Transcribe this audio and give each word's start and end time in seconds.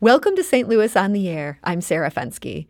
Welcome 0.00 0.34
to 0.34 0.42
St. 0.42 0.68
Louis 0.68 0.96
on 0.96 1.12
the 1.12 1.28
Air. 1.28 1.60
I'm 1.62 1.80
Sarah 1.80 2.10
Fenske. 2.10 2.66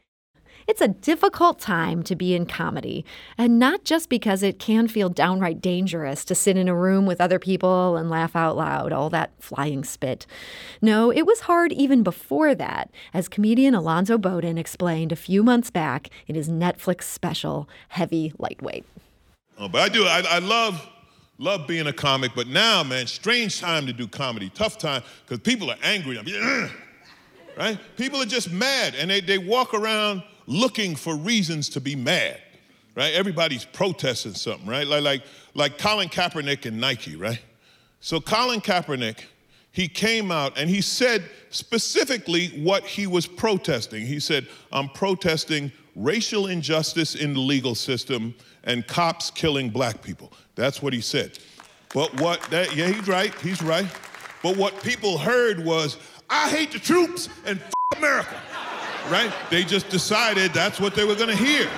It's 0.68 0.82
a 0.82 0.88
difficult 0.88 1.58
time 1.58 2.02
to 2.02 2.14
be 2.14 2.34
in 2.34 2.44
comedy, 2.44 3.02
and 3.38 3.58
not 3.58 3.84
just 3.84 4.10
because 4.10 4.42
it 4.42 4.58
can 4.58 4.88
feel 4.88 5.08
downright 5.08 5.62
dangerous 5.62 6.22
to 6.26 6.34
sit 6.34 6.58
in 6.58 6.68
a 6.68 6.76
room 6.76 7.06
with 7.06 7.22
other 7.22 7.38
people 7.38 7.96
and 7.96 8.10
laugh 8.10 8.36
out 8.36 8.58
loud, 8.58 8.92
all 8.92 9.08
that 9.08 9.32
flying 9.40 9.84
spit. 9.84 10.26
No, 10.82 11.10
it 11.10 11.26
was 11.26 11.40
hard 11.40 11.72
even 11.72 12.02
before 12.02 12.54
that, 12.54 12.90
as 13.14 13.26
comedian 13.26 13.74
Alonzo 13.74 14.18
Bodden 14.18 14.58
explained 14.58 15.10
a 15.10 15.16
few 15.16 15.42
months 15.42 15.70
back 15.70 16.10
in 16.26 16.34
his 16.34 16.50
Netflix 16.50 17.04
special, 17.04 17.68
Heavy 17.88 18.34
Lightweight. 18.38 18.84
Oh, 19.58 19.68
but 19.68 19.80
I 19.80 19.88
do, 19.88 20.04
I, 20.04 20.22
I 20.28 20.38
love 20.40 20.86
love 21.38 21.66
being 21.66 21.86
a 21.86 21.92
comic, 21.92 22.32
but 22.36 22.48
now, 22.48 22.84
man, 22.84 23.06
strange 23.06 23.60
time 23.60 23.86
to 23.86 23.94
do 23.94 24.06
comedy, 24.06 24.50
tough 24.50 24.76
time, 24.76 25.02
because 25.24 25.40
people 25.40 25.70
are 25.70 25.78
angry. 25.82 26.18
I'm, 26.18 26.70
right? 27.56 27.78
People 27.96 28.20
are 28.20 28.26
just 28.26 28.50
mad, 28.50 28.94
and 28.94 29.10
they, 29.10 29.20
they 29.20 29.38
walk 29.38 29.74
around 29.74 30.22
looking 30.46 30.94
for 30.94 31.16
reasons 31.16 31.68
to 31.70 31.80
be 31.80 31.96
mad, 31.96 32.40
right? 32.94 33.14
Everybody's 33.14 33.64
protesting 33.64 34.34
something, 34.34 34.66
right? 34.66 34.86
Like, 34.86 35.02
like, 35.02 35.22
like 35.54 35.78
Colin 35.78 36.08
Kaepernick 36.08 36.66
and 36.66 36.80
Nike, 36.80 37.16
right? 37.16 37.40
So 38.00 38.20
Colin 38.20 38.60
Kaepernick, 38.60 39.20
he 39.72 39.88
came 39.88 40.30
out 40.30 40.58
and 40.58 40.68
he 40.68 40.80
said 40.80 41.24
specifically 41.50 42.48
what 42.62 42.84
he 42.84 43.06
was 43.06 43.26
protesting. 43.26 44.06
He 44.06 44.20
said, 44.20 44.46
I'm 44.70 44.88
protesting 44.90 45.72
racial 45.96 46.48
injustice 46.48 47.14
in 47.14 47.34
the 47.34 47.40
legal 47.40 47.74
system 47.74 48.34
and 48.64 48.86
cops 48.86 49.30
killing 49.30 49.70
black 49.70 50.02
people. 50.02 50.32
That's 50.54 50.82
what 50.82 50.92
he 50.92 51.00
said. 51.00 51.38
But 51.92 52.20
what 52.20 52.42
that, 52.50 52.76
yeah, 52.76 52.88
he's 52.88 53.08
right, 53.08 53.34
he's 53.40 53.62
right. 53.62 53.86
But 54.42 54.56
what 54.56 54.82
people 54.82 55.16
heard 55.16 55.64
was, 55.64 55.96
I 56.34 56.48
hate 56.48 56.72
the 56.72 56.78
troops 56.78 57.28
and 57.46 57.60
America 57.96 58.36
right? 59.10 59.32
They 59.50 59.64
just 59.64 59.88
decided 59.88 60.52
that's 60.52 60.80
what 60.80 60.94
they 60.94 61.04
were 61.04 61.14
gonna 61.14 61.36
hear. 61.36 61.68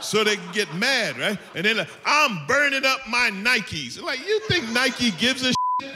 So 0.00 0.22
they 0.22 0.36
can 0.36 0.52
get 0.52 0.72
mad, 0.74 1.18
right? 1.18 1.38
And 1.54 1.64
then 1.64 1.78
like, 1.78 1.88
I'm 2.04 2.46
burning 2.46 2.84
up 2.84 3.00
my 3.08 3.30
Nikes. 3.32 4.00
Like, 4.00 4.26
you 4.26 4.40
think 4.40 4.68
Nike 4.70 5.10
gives 5.12 5.42
a 5.42 5.52
shit? 5.80 5.94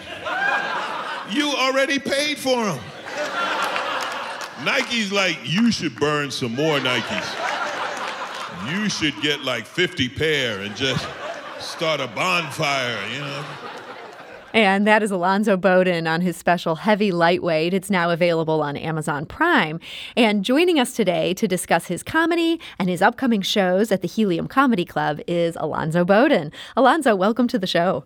You 1.30 1.50
already 1.52 1.98
paid 1.98 2.38
for 2.38 2.64
them. 2.64 2.80
Nike's 4.64 5.12
like, 5.12 5.38
you 5.44 5.70
should 5.70 5.94
burn 5.96 6.30
some 6.30 6.54
more 6.54 6.78
Nikes. 6.78 7.38
You 8.72 8.88
should 8.88 9.20
get 9.22 9.42
like 9.42 9.66
50 9.66 10.08
pair 10.08 10.60
and 10.60 10.74
just 10.76 11.06
start 11.58 12.00
a 12.00 12.08
bonfire, 12.08 12.98
you 13.12 13.20
know? 13.20 13.44
And 14.52 14.86
that 14.86 15.02
is 15.02 15.10
Alonzo 15.10 15.56
Bodden 15.56 16.06
on 16.06 16.20
his 16.20 16.36
special 16.36 16.74
Heavy 16.74 17.10
Lightweight. 17.10 17.72
It's 17.72 17.90
now 17.90 18.10
available 18.10 18.62
on 18.62 18.76
Amazon 18.76 19.24
Prime. 19.24 19.80
And 20.14 20.44
joining 20.44 20.78
us 20.78 20.94
today 20.94 21.32
to 21.34 21.48
discuss 21.48 21.86
his 21.86 22.02
comedy 22.02 22.60
and 22.78 22.88
his 22.88 23.00
upcoming 23.00 23.40
shows 23.40 23.90
at 23.90 24.02
the 24.02 24.08
Helium 24.08 24.48
Comedy 24.48 24.84
Club 24.84 25.20
is 25.26 25.56
Alonzo 25.58 26.04
Bodden. 26.04 26.52
Alonzo, 26.76 27.16
welcome 27.16 27.48
to 27.48 27.58
the 27.58 27.66
show. 27.66 28.04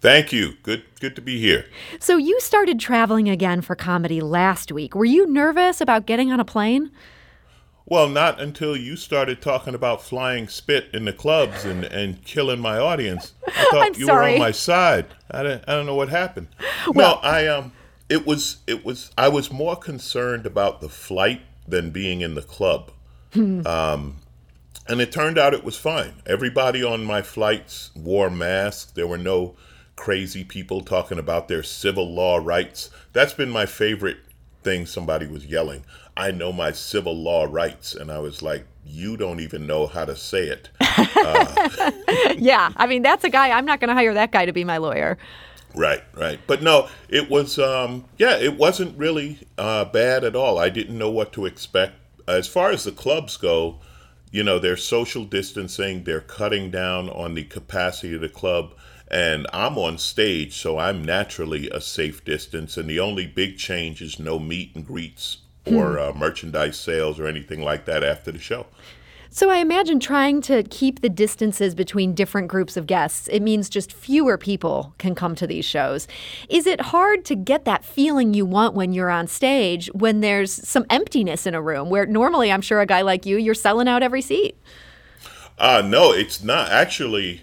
Thank 0.00 0.32
you. 0.32 0.54
Good 0.62 0.84
good 1.00 1.14
to 1.16 1.22
be 1.22 1.38
here. 1.38 1.66
So 1.98 2.16
you 2.16 2.38
started 2.40 2.80
traveling 2.80 3.28
again 3.28 3.60
for 3.60 3.74
comedy 3.74 4.20
last 4.20 4.72
week. 4.72 4.94
Were 4.94 5.04
you 5.04 5.26
nervous 5.26 5.80
about 5.80 6.06
getting 6.06 6.32
on 6.32 6.40
a 6.40 6.44
plane? 6.44 6.90
Well, 7.90 8.08
not 8.08 8.40
until 8.40 8.76
you 8.76 8.94
started 8.94 9.42
talking 9.42 9.74
about 9.74 10.00
flying 10.00 10.46
spit 10.46 10.88
in 10.94 11.06
the 11.06 11.12
clubs 11.12 11.64
and, 11.64 11.84
and 11.84 12.24
killing 12.24 12.60
my 12.60 12.78
audience. 12.78 13.32
I 13.48 13.68
thought 13.72 13.98
you 13.98 14.06
sorry. 14.06 14.26
were 14.26 14.32
on 14.34 14.38
my 14.38 14.52
side. 14.52 15.06
I 15.28 15.42
don't, 15.42 15.64
I 15.66 15.72
don't 15.74 15.86
know 15.86 15.96
what 15.96 16.08
happened. 16.08 16.46
Well- 16.86 17.16
no, 17.16 17.28
I 17.28 17.48
um 17.48 17.72
it 18.08 18.26
was 18.26 18.58
it 18.68 18.84
was 18.84 19.10
I 19.18 19.28
was 19.28 19.50
more 19.50 19.74
concerned 19.74 20.46
about 20.46 20.80
the 20.80 20.88
flight 20.88 21.42
than 21.66 21.90
being 21.90 22.20
in 22.20 22.34
the 22.36 22.42
club. 22.42 22.92
um 23.34 24.16
and 24.86 25.00
it 25.00 25.12
turned 25.12 25.36
out 25.38 25.52
it 25.52 25.64
was 25.64 25.76
fine. 25.76 26.14
Everybody 26.26 26.82
on 26.84 27.04
my 27.04 27.22
flights 27.22 27.90
wore 27.96 28.30
masks. 28.30 28.92
There 28.92 29.06
were 29.06 29.18
no 29.18 29.56
crazy 29.96 30.44
people 30.44 30.80
talking 30.80 31.18
about 31.18 31.48
their 31.48 31.62
civil 31.64 32.12
law 32.12 32.38
rights. 32.38 32.90
That's 33.12 33.34
been 33.34 33.50
my 33.50 33.66
favorite 33.66 34.18
thing 34.62 34.86
somebody 34.86 35.26
was 35.26 35.46
yelling. 35.46 35.84
I 36.16 36.30
know 36.30 36.52
my 36.52 36.72
civil 36.72 37.16
law 37.16 37.46
rights. 37.48 37.94
And 37.94 38.10
I 38.10 38.18
was 38.18 38.42
like, 38.42 38.66
you 38.84 39.16
don't 39.16 39.40
even 39.40 39.66
know 39.66 39.86
how 39.86 40.04
to 40.04 40.16
say 40.16 40.46
it. 40.48 40.70
yeah, 42.38 42.72
I 42.76 42.86
mean, 42.86 43.02
that's 43.02 43.24
a 43.24 43.30
guy, 43.30 43.50
I'm 43.50 43.64
not 43.64 43.80
going 43.80 43.88
to 43.88 43.94
hire 43.94 44.14
that 44.14 44.32
guy 44.32 44.46
to 44.46 44.52
be 44.52 44.64
my 44.64 44.78
lawyer. 44.78 45.18
Right, 45.74 46.02
right. 46.14 46.40
But 46.46 46.62
no, 46.62 46.88
it 47.08 47.30
was, 47.30 47.58
um, 47.58 48.04
yeah, 48.18 48.36
it 48.36 48.56
wasn't 48.56 48.98
really 48.98 49.38
uh, 49.56 49.84
bad 49.84 50.24
at 50.24 50.34
all. 50.34 50.58
I 50.58 50.68
didn't 50.68 50.98
know 50.98 51.10
what 51.10 51.32
to 51.34 51.46
expect. 51.46 51.94
As 52.26 52.48
far 52.48 52.70
as 52.70 52.84
the 52.84 52.92
clubs 52.92 53.36
go, 53.36 53.78
you 54.32 54.42
know, 54.42 54.58
they're 54.58 54.76
social 54.76 55.24
distancing, 55.24 56.04
they're 56.04 56.20
cutting 56.20 56.70
down 56.70 57.08
on 57.10 57.34
the 57.34 57.44
capacity 57.44 58.14
of 58.14 58.20
the 58.20 58.28
club. 58.28 58.74
And 59.08 59.46
I'm 59.52 59.76
on 59.76 59.98
stage, 59.98 60.56
so 60.56 60.78
I'm 60.78 61.04
naturally 61.04 61.68
a 61.70 61.80
safe 61.80 62.24
distance. 62.24 62.76
And 62.76 62.88
the 62.88 63.00
only 63.00 63.26
big 63.26 63.58
change 63.58 64.00
is 64.02 64.20
no 64.20 64.38
meet 64.38 64.74
and 64.76 64.86
greets 64.86 65.38
or 65.76 65.98
uh, 65.98 66.12
merchandise 66.14 66.78
sales 66.78 67.18
or 67.18 67.26
anything 67.26 67.62
like 67.62 67.84
that 67.86 68.02
after 68.02 68.32
the 68.32 68.38
show. 68.38 68.66
So 69.32 69.48
I 69.48 69.58
imagine 69.58 70.00
trying 70.00 70.40
to 70.42 70.64
keep 70.64 71.02
the 71.02 71.08
distances 71.08 71.76
between 71.76 72.16
different 72.16 72.48
groups 72.48 72.76
of 72.76 72.88
guests, 72.88 73.28
it 73.28 73.40
means 73.40 73.68
just 73.68 73.92
fewer 73.92 74.36
people 74.36 74.92
can 74.98 75.14
come 75.14 75.36
to 75.36 75.46
these 75.46 75.64
shows. 75.64 76.08
Is 76.48 76.66
it 76.66 76.80
hard 76.80 77.24
to 77.26 77.36
get 77.36 77.64
that 77.64 77.84
feeling 77.84 78.34
you 78.34 78.44
want 78.44 78.74
when 78.74 78.92
you're 78.92 79.08
on 79.08 79.28
stage 79.28 79.88
when 79.94 80.20
there's 80.20 80.52
some 80.52 80.84
emptiness 80.90 81.46
in 81.46 81.54
a 81.54 81.62
room 81.62 81.90
where 81.90 82.06
normally 82.06 82.50
I'm 82.50 82.60
sure 82.60 82.80
a 82.80 82.86
guy 82.86 83.02
like 83.02 83.24
you, 83.24 83.36
you're 83.36 83.54
selling 83.54 83.86
out 83.86 84.02
every 84.02 84.20
seat? 84.20 84.56
Uh, 85.56 85.82
no, 85.86 86.10
it's 86.12 86.42
not. 86.42 86.70
Actually, 86.70 87.42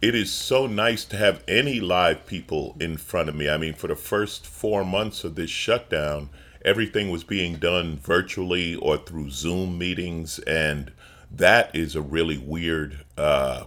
it 0.00 0.14
is 0.14 0.30
so 0.30 0.68
nice 0.68 1.04
to 1.06 1.16
have 1.16 1.42
any 1.48 1.80
live 1.80 2.26
people 2.26 2.76
in 2.78 2.96
front 2.96 3.28
of 3.28 3.34
me. 3.34 3.48
I 3.48 3.56
mean, 3.56 3.74
for 3.74 3.88
the 3.88 3.96
first 3.96 4.46
four 4.46 4.84
months 4.84 5.24
of 5.24 5.34
this 5.34 5.50
shutdown, 5.50 6.30
everything 6.64 7.10
was 7.10 7.24
being 7.24 7.56
done 7.56 7.96
virtually 7.98 8.74
or 8.76 8.96
through 8.96 9.30
Zoom 9.30 9.78
meetings, 9.78 10.38
and 10.40 10.92
that 11.30 11.74
is 11.74 11.94
a 11.94 12.02
really 12.02 12.38
weird, 12.38 13.04
uh, 13.16 13.64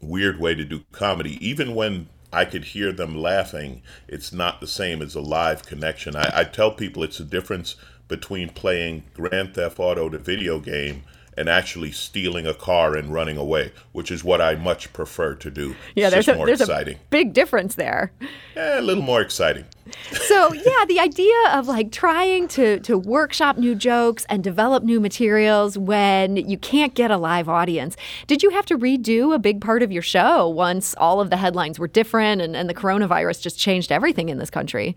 weird 0.00 0.40
way 0.40 0.54
to 0.54 0.64
do 0.64 0.84
comedy. 0.92 1.38
Even 1.46 1.74
when 1.74 2.08
I 2.32 2.44
could 2.44 2.64
hear 2.64 2.92
them 2.92 3.16
laughing, 3.16 3.82
it's 4.08 4.32
not 4.32 4.60
the 4.60 4.66
same 4.66 5.02
as 5.02 5.14
a 5.14 5.20
live 5.20 5.64
connection. 5.64 6.16
I, 6.16 6.30
I 6.40 6.44
tell 6.44 6.72
people 6.72 7.02
it's 7.02 7.20
a 7.20 7.24
difference 7.24 7.76
between 8.08 8.48
playing 8.48 9.04
Grand 9.14 9.54
Theft 9.54 9.78
Auto, 9.78 10.08
the 10.08 10.18
video 10.18 10.58
game, 10.58 11.02
and 11.36 11.48
actually 11.48 11.92
stealing 11.92 12.46
a 12.46 12.54
car 12.54 12.96
and 12.96 13.12
running 13.12 13.36
away, 13.36 13.72
which 13.92 14.10
is 14.10 14.22
what 14.22 14.40
I 14.40 14.54
much 14.54 14.92
prefer 14.92 15.34
to 15.36 15.50
do. 15.50 15.74
Yeah, 15.94 16.06
it's 16.06 16.14
there's, 16.14 16.28
a, 16.28 16.34
more 16.34 16.46
there's 16.46 16.60
exciting. 16.60 16.96
a 16.96 17.00
big 17.10 17.32
difference 17.32 17.74
there. 17.74 18.12
Yeah, 18.54 18.80
a 18.80 18.82
little 18.82 19.02
more 19.02 19.20
exciting. 19.20 19.64
So 20.12 20.52
yeah, 20.52 20.84
the 20.86 21.00
idea 21.00 21.34
of 21.52 21.68
like 21.68 21.90
trying 21.90 22.48
to 22.48 22.80
to 22.80 22.98
workshop 22.98 23.56
new 23.56 23.74
jokes 23.74 24.26
and 24.28 24.44
develop 24.44 24.82
new 24.84 25.00
materials 25.00 25.78
when 25.78 26.36
you 26.36 26.58
can't 26.58 26.94
get 26.94 27.10
a 27.10 27.16
live 27.16 27.48
audience. 27.48 27.96
Did 28.26 28.42
you 28.42 28.50
have 28.50 28.66
to 28.66 28.78
redo 28.78 29.34
a 29.34 29.38
big 29.38 29.60
part 29.60 29.82
of 29.82 29.90
your 29.90 30.02
show 30.02 30.48
once 30.48 30.94
all 30.96 31.20
of 31.20 31.30
the 31.30 31.36
headlines 31.36 31.78
were 31.78 31.88
different 31.88 32.42
and, 32.42 32.54
and 32.54 32.68
the 32.68 32.74
coronavirus 32.74 33.42
just 33.42 33.58
changed 33.58 33.90
everything 33.90 34.28
in 34.28 34.38
this 34.38 34.50
country? 34.50 34.96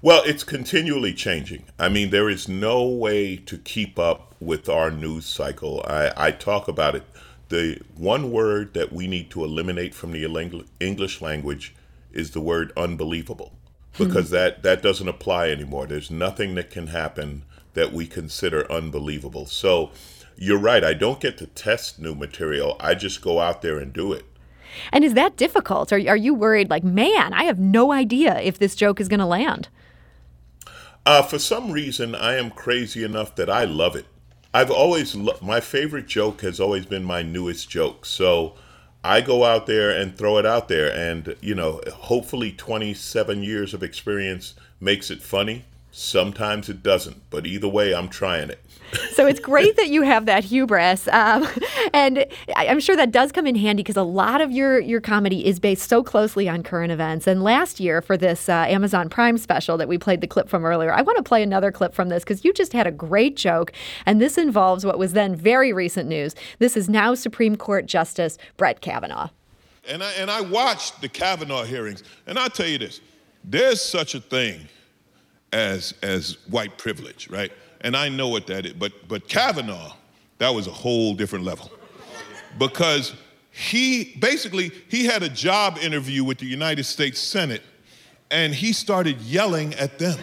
Well, 0.00 0.22
it's 0.24 0.44
continually 0.44 1.12
changing. 1.12 1.64
I 1.76 1.88
mean, 1.88 2.10
there 2.10 2.28
is 2.28 2.48
no 2.48 2.86
way 2.86 3.36
to 3.36 3.58
keep 3.58 3.98
up 3.98 4.36
with 4.38 4.68
our 4.68 4.92
news 4.92 5.26
cycle. 5.26 5.84
I, 5.88 6.12
I 6.16 6.30
talk 6.30 6.68
about 6.68 6.94
it. 6.94 7.02
The 7.48 7.80
one 7.96 8.30
word 8.30 8.74
that 8.74 8.92
we 8.92 9.08
need 9.08 9.28
to 9.30 9.42
eliminate 9.42 9.94
from 9.94 10.12
the 10.12 10.64
English 10.78 11.20
language 11.20 11.74
is 12.12 12.30
the 12.30 12.40
word 12.40 12.72
unbelievable 12.76 13.52
because 13.96 14.30
that, 14.30 14.62
that 14.62 14.82
doesn't 14.82 15.08
apply 15.08 15.50
anymore. 15.50 15.86
There's 15.86 16.12
nothing 16.12 16.54
that 16.54 16.70
can 16.70 16.88
happen 16.88 17.42
that 17.74 17.92
we 17.92 18.06
consider 18.06 18.70
unbelievable. 18.70 19.46
So 19.46 19.90
you're 20.36 20.58
right. 20.58 20.84
I 20.84 20.94
don't 20.94 21.20
get 21.20 21.38
to 21.38 21.46
test 21.46 21.98
new 21.98 22.14
material, 22.14 22.76
I 22.78 22.94
just 22.94 23.20
go 23.20 23.40
out 23.40 23.62
there 23.62 23.78
and 23.78 23.92
do 23.92 24.12
it. 24.12 24.24
And 24.92 25.02
is 25.02 25.14
that 25.14 25.36
difficult? 25.36 25.92
Are, 25.92 26.00
are 26.08 26.16
you 26.16 26.34
worried 26.34 26.70
like, 26.70 26.84
man, 26.84 27.32
I 27.32 27.44
have 27.44 27.58
no 27.58 27.90
idea 27.90 28.38
if 28.40 28.58
this 28.58 28.76
joke 28.76 29.00
is 29.00 29.08
going 29.08 29.20
to 29.20 29.26
land? 29.26 29.68
Uh, 31.08 31.22
for 31.22 31.38
some 31.38 31.72
reason, 31.72 32.14
I 32.14 32.36
am 32.36 32.50
crazy 32.50 33.02
enough 33.02 33.34
that 33.36 33.48
I 33.48 33.64
love 33.64 33.96
it. 33.96 34.04
I've 34.52 34.70
always 34.70 35.14
lo- 35.14 35.38
my 35.40 35.58
favorite 35.58 36.06
joke 36.06 36.42
has 36.42 36.60
always 36.60 36.84
been 36.84 37.02
my 37.02 37.22
newest 37.22 37.70
joke. 37.70 38.04
So 38.04 38.56
I 39.02 39.22
go 39.22 39.42
out 39.42 39.64
there 39.64 39.88
and 39.88 40.14
throw 40.14 40.36
it 40.36 40.44
out 40.44 40.68
there, 40.68 40.94
and 40.94 41.34
you 41.40 41.54
know, 41.54 41.80
hopefully, 41.90 42.52
27 42.52 43.42
years 43.42 43.72
of 43.72 43.82
experience 43.82 44.52
makes 44.80 45.10
it 45.10 45.22
funny. 45.22 45.64
Sometimes 45.90 46.68
it 46.68 46.82
doesn't, 46.82 47.22
but 47.30 47.46
either 47.46 47.68
way, 47.68 47.94
I'm 47.94 48.10
trying 48.10 48.50
it. 48.50 48.62
So 49.12 49.26
it's 49.26 49.40
great 49.40 49.76
that 49.76 49.88
you 49.88 50.02
have 50.02 50.26
that 50.26 50.44
hubris, 50.44 51.08
um, 51.08 51.46
and 51.92 52.26
I'm 52.56 52.80
sure 52.80 52.96
that 52.96 53.10
does 53.10 53.32
come 53.32 53.46
in 53.46 53.54
handy 53.54 53.82
because 53.82 53.96
a 53.96 54.02
lot 54.02 54.40
of 54.40 54.50
your 54.50 54.78
your 54.78 55.00
comedy 55.00 55.46
is 55.46 55.60
based 55.60 55.88
so 55.88 56.02
closely 56.02 56.48
on 56.48 56.62
current 56.62 56.92
events. 56.92 57.26
And 57.26 57.42
last 57.42 57.80
year 57.80 58.00
for 58.00 58.16
this 58.16 58.48
uh, 58.48 58.66
Amazon 58.68 59.08
Prime 59.08 59.38
special 59.38 59.76
that 59.78 59.88
we 59.88 59.98
played 59.98 60.20
the 60.20 60.26
clip 60.26 60.48
from 60.48 60.64
earlier, 60.64 60.92
I 60.92 61.02
want 61.02 61.16
to 61.18 61.22
play 61.22 61.42
another 61.42 61.70
clip 61.70 61.94
from 61.94 62.08
this 62.08 62.24
because 62.24 62.44
you 62.44 62.52
just 62.52 62.72
had 62.72 62.86
a 62.86 62.92
great 62.92 63.36
joke, 63.36 63.72
and 64.06 64.20
this 64.20 64.38
involves 64.38 64.84
what 64.84 64.98
was 64.98 65.12
then 65.12 65.34
very 65.34 65.72
recent 65.72 66.08
news. 66.08 66.34
This 66.58 66.76
is 66.76 66.88
now 66.88 67.14
Supreme 67.14 67.56
Court 67.56 67.86
Justice 67.86 68.38
Brett 68.56 68.80
Kavanaugh. 68.80 69.30
And 69.88 70.02
I, 70.02 70.12
and 70.12 70.30
I 70.30 70.42
watched 70.42 71.00
the 71.00 71.08
Kavanaugh 71.08 71.64
hearings, 71.64 72.02
and 72.26 72.38
I'll 72.38 72.50
tell 72.50 72.66
you 72.66 72.78
this: 72.78 73.00
there's 73.44 73.82
such 73.82 74.14
a 74.14 74.20
thing 74.20 74.68
as 75.52 75.94
as 76.02 76.38
white 76.48 76.76
privilege, 76.78 77.28
right? 77.28 77.52
And 77.80 77.96
I 77.96 78.08
know 78.08 78.28
what 78.28 78.46
that 78.48 78.66
is. 78.66 78.72
But 78.72 78.92
but 79.08 79.28
Kavanaugh, 79.28 79.94
that 80.38 80.50
was 80.50 80.66
a 80.66 80.72
whole 80.72 81.14
different 81.14 81.44
level. 81.44 81.70
Because 82.58 83.14
he 83.50 84.16
basically 84.20 84.70
he 84.88 85.04
had 85.04 85.22
a 85.22 85.28
job 85.28 85.78
interview 85.78 86.24
with 86.24 86.38
the 86.38 86.46
United 86.46 86.84
States 86.84 87.18
Senate 87.18 87.62
and 88.30 88.54
he 88.54 88.72
started 88.72 89.20
yelling 89.22 89.74
at 89.74 89.98
them. 89.98 90.18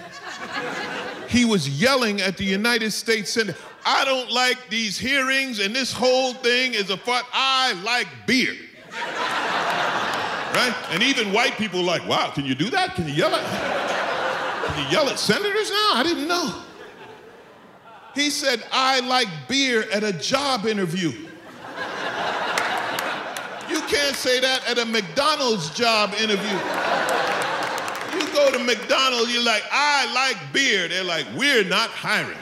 he 1.27 1.43
was 1.45 1.67
yelling 1.81 2.21
at 2.21 2.37
the 2.37 2.43
United 2.43 2.91
States 2.91 3.31
Senate. 3.31 3.55
I 3.85 4.05
don't 4.05 4.31
like 4.31 4.69
these 4.69 4.97
hearings 4.97 5.59
and 5.59 5.75
this 5.75 5.91
whole 5.91 6.33
thing 6.33 6.73
is 6.73 6.89
a 6.89 6.97
fuck. 6.97 7.27
I 7.33 7.73
like 7.83 8.07
beer. 8.25 8.55
right? 8.91 10.73
And 10.91 11.03
even 11.03 11.33
white 11.33 11.53
people 11.57 11.83
like, 11.83 12.07
wow, 12.07 12.31
can 12.31 12.45
you 12.45 12.55
do 12.55 12.69
that? 12.69 12.95
Can 12.95 13.07
you 13.07 13.13
yell 13.13 13.35
at 13.35 13.85
can 14.65 14.83
you 14.83 14.91
yell 14.91 15.09
at 15.09 15.19
senators 15.19 15.69
now? 15.69 15.91
I 15.93 16.03
didn't 16.03 16.27
know. 16.27 16.61
He 18.15 18.29
said, 18.29 18.63
I 18.71 19.01
like 19.01 19.27
beer 19.47 19.85
at 19.91 20.03
a 20.03 20.13
job 20.13 20.65
interview. 20.65 21.11
You 23.69 23.81
can't 23.81 24.15
say 24.15 24.39
that 24.39 24.65
at 24.67 24.77
a 24.79 24.85
McDonald's 24.85 25.69
job 25.71 26.13
interview. 26.13 26.57
You 28.15 28.33
go 28.33 28.51
to 28.51 28.63
McDonald's, 28.63 29.33
you're 29.33 29.43
like, 29.43 29.63
I 29.69 30.11
like 30.13 30.37
beer. 30.53 30.87
They're 30.87 31.03
like, 31.03 31.25
we're 31.35 31.65
not 31.65 31.89
hiring. 31.89 32.37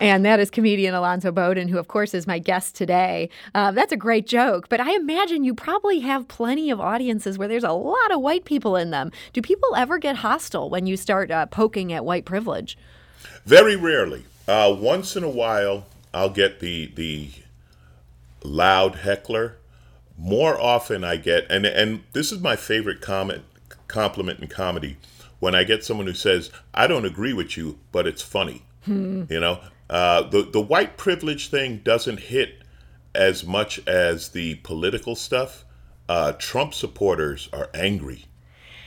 And 0.00 0.26
that 0.26 0.40
is 0.40 0.50
comedian 0.50 0.94
Alonzo 0.94 1.32
Bodden, 1.32 1.68
who, 1.68 1.78
of 1.78 1.88
course, 1.88 2.12
is 2.12 2.26
my 2.26 2.38
guest 2.38 2.74
today. 2.74 3.30
Uh, 3.54 3.70
that's 3.72 3.92
a 3.92 3.96
great 3.96 4.26
joke, 4.26 4.68
but 4.68 4.80
I 4.80 4.94
imagine 4.94 5.42
you 5.42 5.54
probably 5.54 6.00
have 6.00 6.28
plenty 6.28 6.70
of 6.70 6.80
audiences 6.80 7.38
where 7.38 7.48
there's 7.48 7.64
a 7.64 7.72
lot 7.72 8.12
of 8.12 8.20
white 8.20 8.44
people 8.44 8.76
in 8.76 8.90
them. 8.90 9.10
Do 9.32 9.40
people 9.40 9.74
ever 9.74 9.98
get 9.98 10.16
hostile 10.16 10.68
when 10.68 10.86
you 10.86 10.96
start 10.96 11.30
uh, 11.30 11.46
poking 11.46 11.92
at 11.92 12.04
white 12.04 12.26
privilege? 12.26 12.76
Very 13.46 13.76
rarely. 13.76 14.26
Uh, 14.46 14.76
once 14.78 15.16
in 15.16 15.24
a 15.24 15.30
while, 15.30 15.86
I'll 16.12 16.30
get 16.30 16.60
the 16.60 16.86
the 16.94 17.30
loud 18.42 18.96
heckler. 18.96 19.56
More 20.18 20.60
often, 20.60 21.04
I 21.04 21.16
get 21.16 21.50
and 21.50 21.66
and 21.66 22.04
this 22.12 22.32
is 22.32 22.40
my 22.40 22.56
favorite 22.56 23.00
comment 23.00 23.44
compliment 23.88 24.40
in 24.40 24.48
comedy 24.48 24.96
when 25.38 25.54
I 25.54 25.64
get 25.64 25.84
someone 25.84 26.06
who 26.06 26.14
says, 26.14 26.50
"I 26.74 26.86
don't 26.86 27.04
agree 27.04 27.32
with 27.32 27.56
you, 27.56 27.78
but 27.92 28.06
it's 28.06 28.22
funny." 28.22 28.62
Hmm. 28.84 29.24
You 29.28 29.40
know, 29.40 29.60
uh, 29.88 30.22
the 30.22 30.42
the 30.42 30.60
white 30.60 30.96
privilege 30.96 31.48
thing 31.48 31.78
doesn't 31.78 32.20
hit 32.20 32.62
as 33.14 33.44
much 33.44 33.86
as 33.86 34.30
the 34.30 34.56
political 34.56 35.14
stuff. 35.14 35.64
Uh, 36.08 36.32
Trump 36.32 36.74
supporters 36.74 37.48
are 37.52 37.70
angry. 37.74 38.26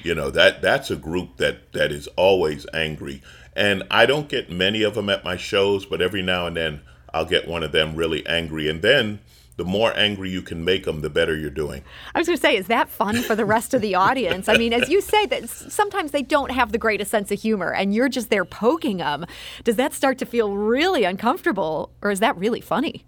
You 0.03 0.15
know 0.15 0.29
that 0.31 0.61
that's 0.61 0.91
a 0.91 0.95
group 0.95 1.37
that 1.37 1.73
that 1.73 1.91
is 1.91 2.07
always 2.15 2.65
angry, 2.73 3.21
and 3.55 3.83
I 3.91 4.05
don't 4.05 4.29
get 4.29 4.49
many 4.49 4.83
of 4.83 4.95
them 4.95 5.09
at 5.09 5.23
my 5.23 5.35
shows, 5.35 5.85
but 5.85 6.01
every 6.01 6.21
now 6.21 6.47
and 6.47 6.55
then 6.55 6.81
I'll 7.13 7.25
get 7.25 7.47
one 7.47 7.63
of 7.63 7.71
them 7.71 7.95
really 7.95 8.25
angry, 8.25 8.69
and 8.69 8.81
then 8.81 9.19
the 9.59 9.65
more 9.65 9.95
angry 9.97 10.29
you 10.29 10.41
can 10.41 10.63
make 10.63 10.85
them, 10.85 11.01
the 11.01 11.09
better 11.09 11.35
you're 11.35 11.49
doing. 11.49 11.83
I 12.15 12.19
was 12.19 12.27
going 12.27 12.37
to 12.37 12.41
say, 12.41 12.55
is 12.55 12.67
that 12.67 12.87
fun 12.87 13.21
for 13.23 13.35
the 13.35 13.43
rest 13.43 13.73
of 13.73 13.81
the 13.81 13.93
audience? 13.93 14.47
I 14.47 14.55
mean, 14.55 14.71
as 14.71 14.87
you 14.87 15.01
say, 15.01 15.25
that 15.25 15.49
sometimes 15.49 16.11
they 16.11 16.21
don't 16.21 16.51
have 16.51 16.71
the 16.71 16.77
greatest 16.77 17.11
sense 17.11 17.29
of 17.29 17.41
humor, 17.41 17.73
and 17.73 17.93
you're 17.93 18.07
just 18.07 18.29
there 18.29 18.45
poking 18.45 18.97
them. 18.97 19.25
Does 19.65 19.75
that 19.75 19.93
start 19.93 20.17
to 20.19 20.25
feel 20.25 20.55
really 20.55 21.03
uncomfortable, 21.03 21.91
or 22.01 22.09
is 22.09 22.21
that 22.21 22.37
really 22.37 22.61
funny? 22.61 23.05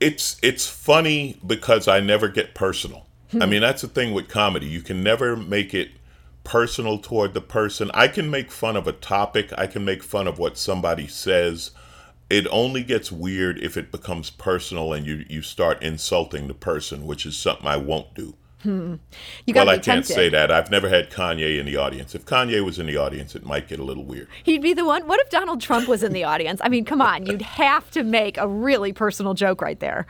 It's 0.00 0.36
it's 0.42 0.66
funny 0.66 1.38
because 1.46 1.86
I 1.86 2.00
never 2.00 2.26
get 2.26 2.54
personal. 2.54 3.06
I 3.40 3.46
mean, 3.46 3.60
that's 3.60 3.82
the 3.82 3.88
thing 3.88 4.12
with 4.14 4.28
comedy. 4.28 4.66
You 4.66 4.80
can 4.80 5.02
never 5.04 5.36
make 5.36 5.72
it 5.72 5.90
personal 6.42 6.98
toward 6.98 7.34
the 7.34 7.40
person. 7.40 7.90
I 7.94 8.08
can 8.08 8.28
make 8.30 8.50
fun 8.50 8.76
of 8.76 8.88
a 8.88 8.92
topic. 8.92 9.52
I 9.56 9.66
can 9.68 9.84
make 9.84 10.02
fun 10.02 10.26
of 10.26 10.38
what 10.38 10.58
somebody 10.58 11.06
says 11.06 11.70
it 12.30 12.46
only 12.50 12.82
gets 12.82 13.10
weird 13.10 13.58
if 13.58 13.76
it 13.76 13.90
becomes 13.90 14.30
personal 14.30 14.92
and 14.92 15.06
you 15.06 15.24
you 15.28 15.42
start 15.42 15.82
insulting 15.82 16.48
the 16.48 16.54
person, 16.54 17.06
which 17.06 17.24
is 17.24 17.36
something 17.36 17.66
I 17.66 17.76
won't 17.76 18.14
do. 18.14 18.34
Hmm. 18.62 18.96
You 19.46 19.54
well, 19.54 19.68
I 19.68 19.74
can't 19.74 20.04
tempted. 20.04 20.14
say 20.14 20.28
that. 20.30 20.50
I've 20.50 20.70
never 20.70 20.88
had 20.88 21.10
Kanye 21.10 21.60
in 21.60 21.66
the 21.66 21.76
audience. 21.76 22.16
If 22.16 22.24
Kanye 22.24 22.64
was 22.64 22.78
in 22.78 22.86
the 22.86 22.96
audience, 22.96 23.36
it 23.36 23.46
might 23.46 23.68
get 23.68 23.78
a 23.78 23.84
little 23.84 24.04
weird. 24.04 24.26
He'd 24.42 24.62
be 24.62 24.74
the 24.74 24.84
one. 24.84 25.06
What 25.06 25.20
if 25.20 25.30
Donald 25.30 25.60
Trump 25.60 25.86
was 25.86 26.02
in 26.02 26.12
the 26.12 26.24
audience? 26.24 26.60
I 26.64 26.68
mean, 26.68 26.84
come 26.84 27.00
on. 27.00 27.24
You'd 27.24 27.42
have 27.42 27.88
to 27.92 28.02
make 28.02 28.36
a 28.36 28.48
really 28.48 28.92
personal 28.92 29.34
joke 29.34 29.62
right 29.62 29.78
there. 29.78 30.08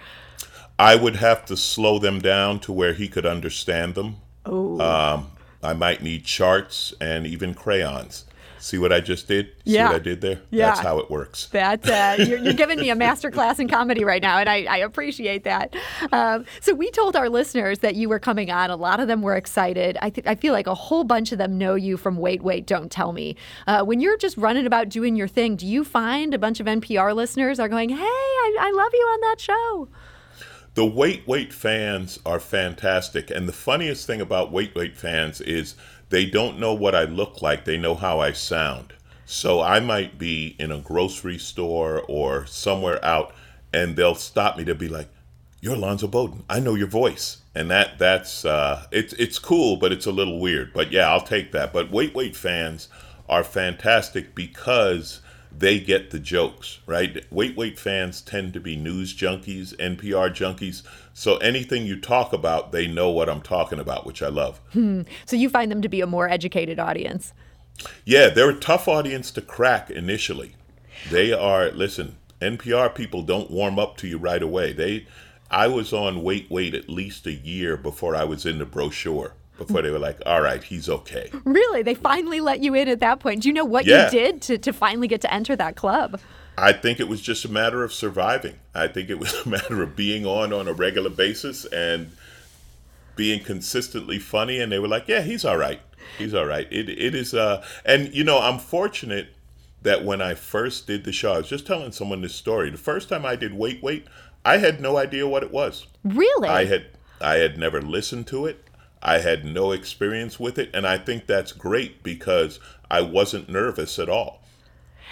I 0.79 0.95
would 0.97 1.17
have 1.17 1.45
to 1.47 1.57
slow 1.59 1.99
them 1.99 2.21
down 2.21 2.61
to 2.61 2.73
where 2.73 2.95
he 2.95 3.09
could 3.09 3.27
understand 3.27 3.95
them. 3.95 4.17
Oh. 4.47 4.81
Um, 4.81 5.33
I 5.63 5.75
might 5.75 6.03
need 6.03 6.25
charts 6.25 6.95
and 7.01 7.27
even 7.27 7.53
crayons. 7.53 8.25
See 8.59 8.79
what 8.79 8.93
I 8.93 9.01
just 9.01 9.29
did? 9.29 9.47
See 9.65 9.75
yeah. 9.75 9.89
what 9.89 9.97
I 9.97 9.99
did 10.01 10.21
there? 10.21 10.41
Yeah. 10.51 10.67
That's 10.67 10.81
how 10.81 10.99
it 10.99 11.11
works. 11.11 11.47
That 11.47 11.89
uh, 11.89 12.23
you're, 12.23 12.39
you're, 12.39 12.53
giving 12.55 12.81
me 12.81 12.91
a 12.91 12.95
master 12.95 13.31
class 13.31 13.59
in 13.59 13.69
comedy 13.69 14.05
right 14.05 14.23
now, 14.23 14.39
and 14.39 14.49
I, 14.49 14.65
I 14.65 14.79
appreciate 14.79 15.45
that. 15.45 15.75
Um, 16.13 16.45
so 16.61 16.75
we 16.75 16.91
told 16.91 17.17
our 17.17 17.29
listeners 17.29 17.81
that 17.81 17.95
you 17.95 18.09
were 18.09 18.19
coming 18.19 18.51
on. 18.51 18.71
A 18.71 18.77
lot 18.77 19.01
of 19.01 19.09
them 19.09 19.23
were 19.23 19.37
excited. 19.37 19.97
I 20.03 20.11
think 20.11 20.27
I 20.27 20.35
feel 20.35 20.53
like 20.53 20.67
a 20.67 20.75
whole 20.75 21.05
bunch 21.05 21.33
of 21.33 21.39
them 21.39 21.59
know 21.59 21.75
you 21.75 21.97
from 21.97 22.17
Wait, 22.17 22.43
Wait, 22.43 22.67
Don't 22.67 22.91
Tell 22.91 23.13
Me. 23.13 23.37
Uh, 23.67 23.85
when 23.85 24.01
you're 24.01 24.19
just 24.19 24.37
running 24.37 24.67
about 24.67 24.89
doing 24.89 25.17
your 25.17 25.29
thing, 25.29 25.57
do 25.57 25.67
you 25.67 25.85
find 25.85 26.35
a 26.35 26.39
bunch 26.39 26.61
of 26.61 26.67
NPR 26.67 27.15
listeners 27.15 27.61
are 27.61 27.69
going, 27.69 27.91
"Hey, 27.91 27.97
I, 27.99 28.57
I 28.61 28.71
love 28.71 28.91
you 28.93 29.07
on 29.13 29.21
that 29.21 29.41
show"? 29.41 29.89
The 30.75 30.87
Wait 30.87 31.27
Wait 31.27 31.53
fans 31.53 32.21
are 32.25 32.39
fantastic, 32.39 33.31
and 33.31 33.49
the 33.49 33.53
funniest 33.53 34.07
thing 34.07 34.21
about 34.21 34.53
Wait 34.53 34.75
Wait 34.77 34.97
fans 34.97 35.41
is 35.41 35.75
they 36.11 36.27
don't 36.27 36.59
know 36.59 36.75
what 36.75 36.95
I 36.95 37.05
look 37.05 37.43
like, 37.43 37.65
they 37.65 37.77
know 37.77 37.95
how 37.95 38.21
I 38.21 38.33
sound. 38.33 38.93
So 39.27 39.61
I 39.61 39.81
might 39.81 40.19
be 40.19 40.57
in 40.59 40.73
a 40.73 40.79
grocery 40.79 41.39
store 41.39 42.03
or 42.09 42.47
somewhere 42.47 43.05
out 43.05 43.35
and 43.73 43.97
they'll 43.97 44.15
stop 44.15 44.57
me. 44.57 44.65
They'll 44.65 44.75
be 44.75 44.89
like, 44.89 45.09
You're 45.61 45.75
Alonzo 45.75 46.07
Bodden. 46.07 46.45
I 46.49 46.61
know 46.61 46.75
your 46.75 46.87
voice. 46.87 47.39
And 47.55 47.71
that 47.71 47.99
that's 47.99 48.45
uh 48.45 48.87
it's 48.91 49.13
it's 49.15 49.39
cool, 49.39 49.77
but 49.77 49.93
it's 49.93 50.07
a 50.07 50.13
little 50.13 50.41
weird. 50.41 50.73
But 50.73 50.93
yeah, 50.93 51.11
I'll 51.11 51.21
take 51.21 51.53
that. 51.53 51.73
But 51.73 51.91
Wait 51.91 52.15
Wait 52.15 52.37
fans 52.37 52.89
are 53.29 53.45
fantastic 53.45 54.35
because 54.35 55.21
they 55.57 55.81
get 55.81 56.11
the 56.11 56.19
jokes, 56.19 56.79
right? 56.87 57.25
Wait 57.31 57.57
Wait 57.57 57.79
fans 57.79 58.21
tend 58.21 58.53
to 58.55 58.61
be 58.61 58.77
news 58.77 59.15
junkies, 59.15 59.75
NPR 59.77 60.31
junkies. 60.31 60.83
So 61.15 61.37
anything 61.39 61.87
you 61.87 62.01
talk 62.01 62.33
about, 62.33 62.73
they 62.73 62.87
know 62.87 63.11
what 63.11 63.29
I'm 63.29 63.41
talking 63.41 63.79
about, 63.79 64.07
which 64.07 64.23
I 64.23 64.29
love. 64.29 64.61
Hmm. 64.73 65.03
So 65.27 65.37
you 65.37 65.49
find 65.49 65.71
them 65.71 65.83
to 65.83 65.89
be 65.89 66.01
a 66.01 66.07
more 66.07 66.29
educated 66.29 66.79
audience. 66.79 67.33
Yeah, 68.05 68.29
they're 68.29 68.51
a 68.51 68.59
tough 68.59 68.89
audience 68.89 69.31
to 69.33 69.41
crack 69.41 69.91
initially. 69.91 70.57
They 71.11 71.33
are, 71.33 71.71
listen, 71.71 72.17
NPR 72.41 72.95
people 72.95 73.23
don't 73.23 73.51
warm 73.51 73.79
up 73.79 73.97
to 73.99 74.09
you 74.09 74.19
right 74.19 74.43
away. 74.43 74.73
They 74.73 75.07
I 75.51 75.67
was 75.67 75.93
on 75.93 76.23
Wait 76.23 76.51
Wait 76.51 76.75
at 76.75 76.91
least 76.91 77.27
a 77.27 77.33
year 77.33 77.77
before 77.77 78.15
I 78.15 78.25
was 78.25 78.45
in 78.45 78.59
the 78.59 78.67
brochure 78.67 79.35
before 79.59 79.83
they 79.83 79.91
were 79.91 79.99
like, 79.99 80.21
all 80.25 80.41
right, 80.41 80.63
he's 80.63 80.89
okay. 80.89 81.31
Really? 81.45 81.83
They 81.83 81.95
finally 81.95 82.41
let 82.41 82.61
you 82.61 82.75
in 82.75 82.89
at 82.89 83.01
that 83.01 83.21
point. 83.21 83.43
Do 83.43 83.49
you 83.49 83.55
know 83.55 83.65
what 83.65 83.85
yeah. 83.85 84.05
you 84.05 84.11
did 84.11 84.43
to, 84.43 84.59
to 84.59 84.73
finally 84.73 85.09
get 85.09 85.21
to 85.23 85.35
enter 85.35 85.55
that 85.57 85.77
club? 85.77 86.19
I 86.57 86.73
think 86.73 86.99
it 86.99 87.09
was 87.09 87.21
just 87.21 87.45
a 87.45 87.49
matter 87.49 87.85
of 87.85 87.93
surviving. 87.93 88.57
I 88.75 88.89
think 88.89 89.11
it 89.11 89.19
was 89.19 89.35
a 89.35 89.49
matter 89.49 89.83
of 89.83 89.95
being 89.95 90.25
on 90.25 90.53
on 90.53 90.69
a 90.69 90.73
regular 90.73 91.11
basis 91.11 91.65
and 91.67 92.13
being 93.17 93.43
consistently 93.43 94.19
funny. 94.19 94.61
And 94.61 94.73
they 94.73 94.79
were 94.79 94.89
like, 94.89 95.09
yeah, 95.09 95.23
he's 95.23 95.45
all 95.45 95.59
right. 95.59 95.81
He's 96.17 96.35
all 96.35 96.47
right. 96.47 96.67
It, 96.71 96.89
it 96.89 97.15
is, 97.15 97.35
uh, 97.35 97.65
and 97.85 98.15
you 98.15 98.25
know, 98.25 98.39
I'm 98.39 98.59
fortunate 98.59 99.29
that 99.83 100.05
when 100.05 100.23
I 100.23 100.35
first 100.35 100.87
did 100.87 101.05
the 101.05 101.13
show, 101.13 101.35
I 101.35 101.39
was 101.39 101.49
just 101.49 101.67
telling 101.67 101.93
someone 101.93 102.23
this 102.23 102.35
story. 102.35 102.71
The 102.71 102.79
first 102.79 103.09
time 103.09 103.27
I 103.27 103.37
did 103.37 103.55
Wait, 103.55 103.83
Wait, 103.83 104.07
I 104.45 104.57
had 104.57 104.81
no 104.81 104.97
idea 104.97 105.29
what 105.29 105.43
it 105.43 105.53
was. 105.53 105.87
Really? 106.05 106.49
I 106.49 106.65
had 106.65 106.87
I 107.21 107.35
had 107.35 107.59
never 107.59 107.83
listened 107.83 108.27
to 108.29 108.47
it. 108.47 108.65
I 109.03 109.19
had 109.19 109.45
no 109.45 109.73
experience 109.73 110.41
with 110.41 110.59
it, 110.59 110.71
and 110.75 110.87
I 110.87 110.99
think 110.99 111.27
that's 111.27 111.53
great 111.53 112.03
because 112.03 112.59
I 112.91 113.01
wasn't 113.01 113.49
nervous 113.49 113.99
at 113.99 114.09
all. 114.09 114.43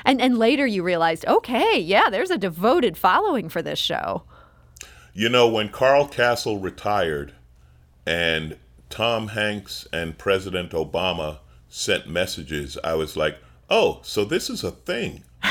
And 0.05 0.21
and 0.21 0.38
later 0.38 0.66
you 0.66 0.83
realized, 0.83 1.25
okay, 1.26 1.78
yeah, 1.78 2.11
there's 2.11 2.31
a 2.31 2.38
devoted 2.38 2.97
following 2.97 3.49
for 3.49 3.62
this 3.62 3.78
show. 3.78 4.25
You 5.14 5.28
know, 5.28 5.49
when 5.49 5.71
Carl 5.71 6.09
Kasell 6.09 6.62
retired 6.62 7.33
and 8.05 8.57
Tom 8.90 9.28
Hanks 9.28 9.88
and 9.93 10.19
President 10.19 10.73
Obama 10.73 11.38
sent 11.69 12.09
messages, 12.09 12.76
I 12.85 12.95
was 12.95 13.16
like, 13.16 13.38
oh, 13.71 14.00
so 14.02 14.25
this 14.25 14.50
is 14.50 14.62
a 14.62 14.71
thing. 14.71 15.25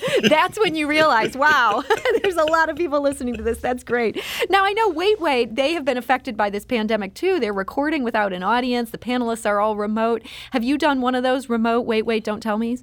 That's 0.28 0.58
when 0.58 0.74
you 0.74 0.86
realize, 0.86 1.36
wow, 1.36 1.82
there's 2.22 2.36
a 2.36 2.44
lot 2.44 2.68
of 2.68 2.76
people 2.76 3.00
listening 3.00 3.36
to 3.36 3.42
this. 3.42 3.58
That's 3.58 3.84
great. 3.84 4.22
Now, 4.50 4.64
I 4.64 4.72
know 4.72 4.88
Wait 4.88 5.20
Wait, 5.20 5.54
they 5.54 5.72
have 5.74 5.84
been 5.84 5.96
affected 5.96 6.36
by 6.36 6.50
this 6.50 6.64
pandemic 6.64 7.14
too. 7.14 7.40
They're 7.40 7.52
recording 7.52 8.04
without 8.04 8.32
an 8.32 8.42
audience. 8.42 8.90
The 8.90 8.98
panelists 8.98 9.46
are 9.46 9.60
all 9.60 9.76
remote. 9.76 10.22
Have 10.52 10.64
you 10.64 10.78
done 10.78 11.00
one 11.00 11.14
of 11.14 11.22
those 11.22 11.48
remote 11.48 11.82
Wait 11.82 12.02
Wait, 12.02 12.24
Don't 12.24 12.40
Tell 12.40 12.58
Me's? 12.58 12.82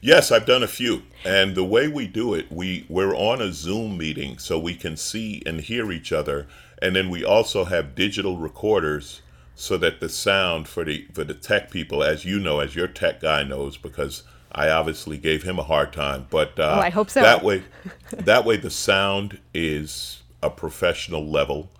Yes, 0.00 0.32
I've 0.32 0.46
done 0.46 0.62
a 0.62 0.68
few. 0.68 1.02
And 1.24 1.54
the 1.54 1.64
way 1.64 1.86
we 1.86 2.06
do 2.06 2.32
it, 2.34 2.50
we, 2.50 2.86
we're 2.88 3.14
on 3.14 3.42
a 3.42 3.52
Zoom 3.52 3.98
meeting 3.98 4.38
so 4.38 4.58
we 4.58 4.74
can 4.74 4.96
see 4.96 5.42
and 5.44 5.60
hear 5.60 5.92
each 5.92 6.12
other. 6.12 6.46
And 6.80 6.96
then 6.96 7.10
we 7.10 7.24
also 7.24 7.64
have 7.64 7.94
digital 7.94 8.38
recorders 8.38 9.22
so 9.54 9.76
that 9.78 10.00
the 10.00 10.08
sound 10.08 10.68
for 10.68 10.84
the 10.84 11.06
for 11.14 11.24
the 11.24 11.34
tech 11.34 11.70
people, 11.70 12.04
as 12.04 12.24
you 12.24 12.38
know, 12.38 12.60
as 12.60 12.76
your 12.76 12.86
tech 12.86 13.20
guy 13.20 13.42
knows, 13.42 13.78
because 13.78 14.22
I 14.56 14.70
obviously 14.70 15.18
gave 15.18 15.42
him 15.42 15.58
a 15.58 15.62
hard 15.62 15.92
time. 15.92 16.26
But 16.30 16.58
uh, 16.58 16.76
oh, 16.78 16.80
I 16.80 16.90
hope 16.90 17.10
so. 17.10 17.20
That 17.20 17.44
way, 17.44 17.62
that 18.10 18.44
way 18.44 18.56
the 18.56 18.70
sound 18.70 19.38
is 19.54 20.22
a 20.42 20.50
professional 20.50 21.26
level, 21.26 21.70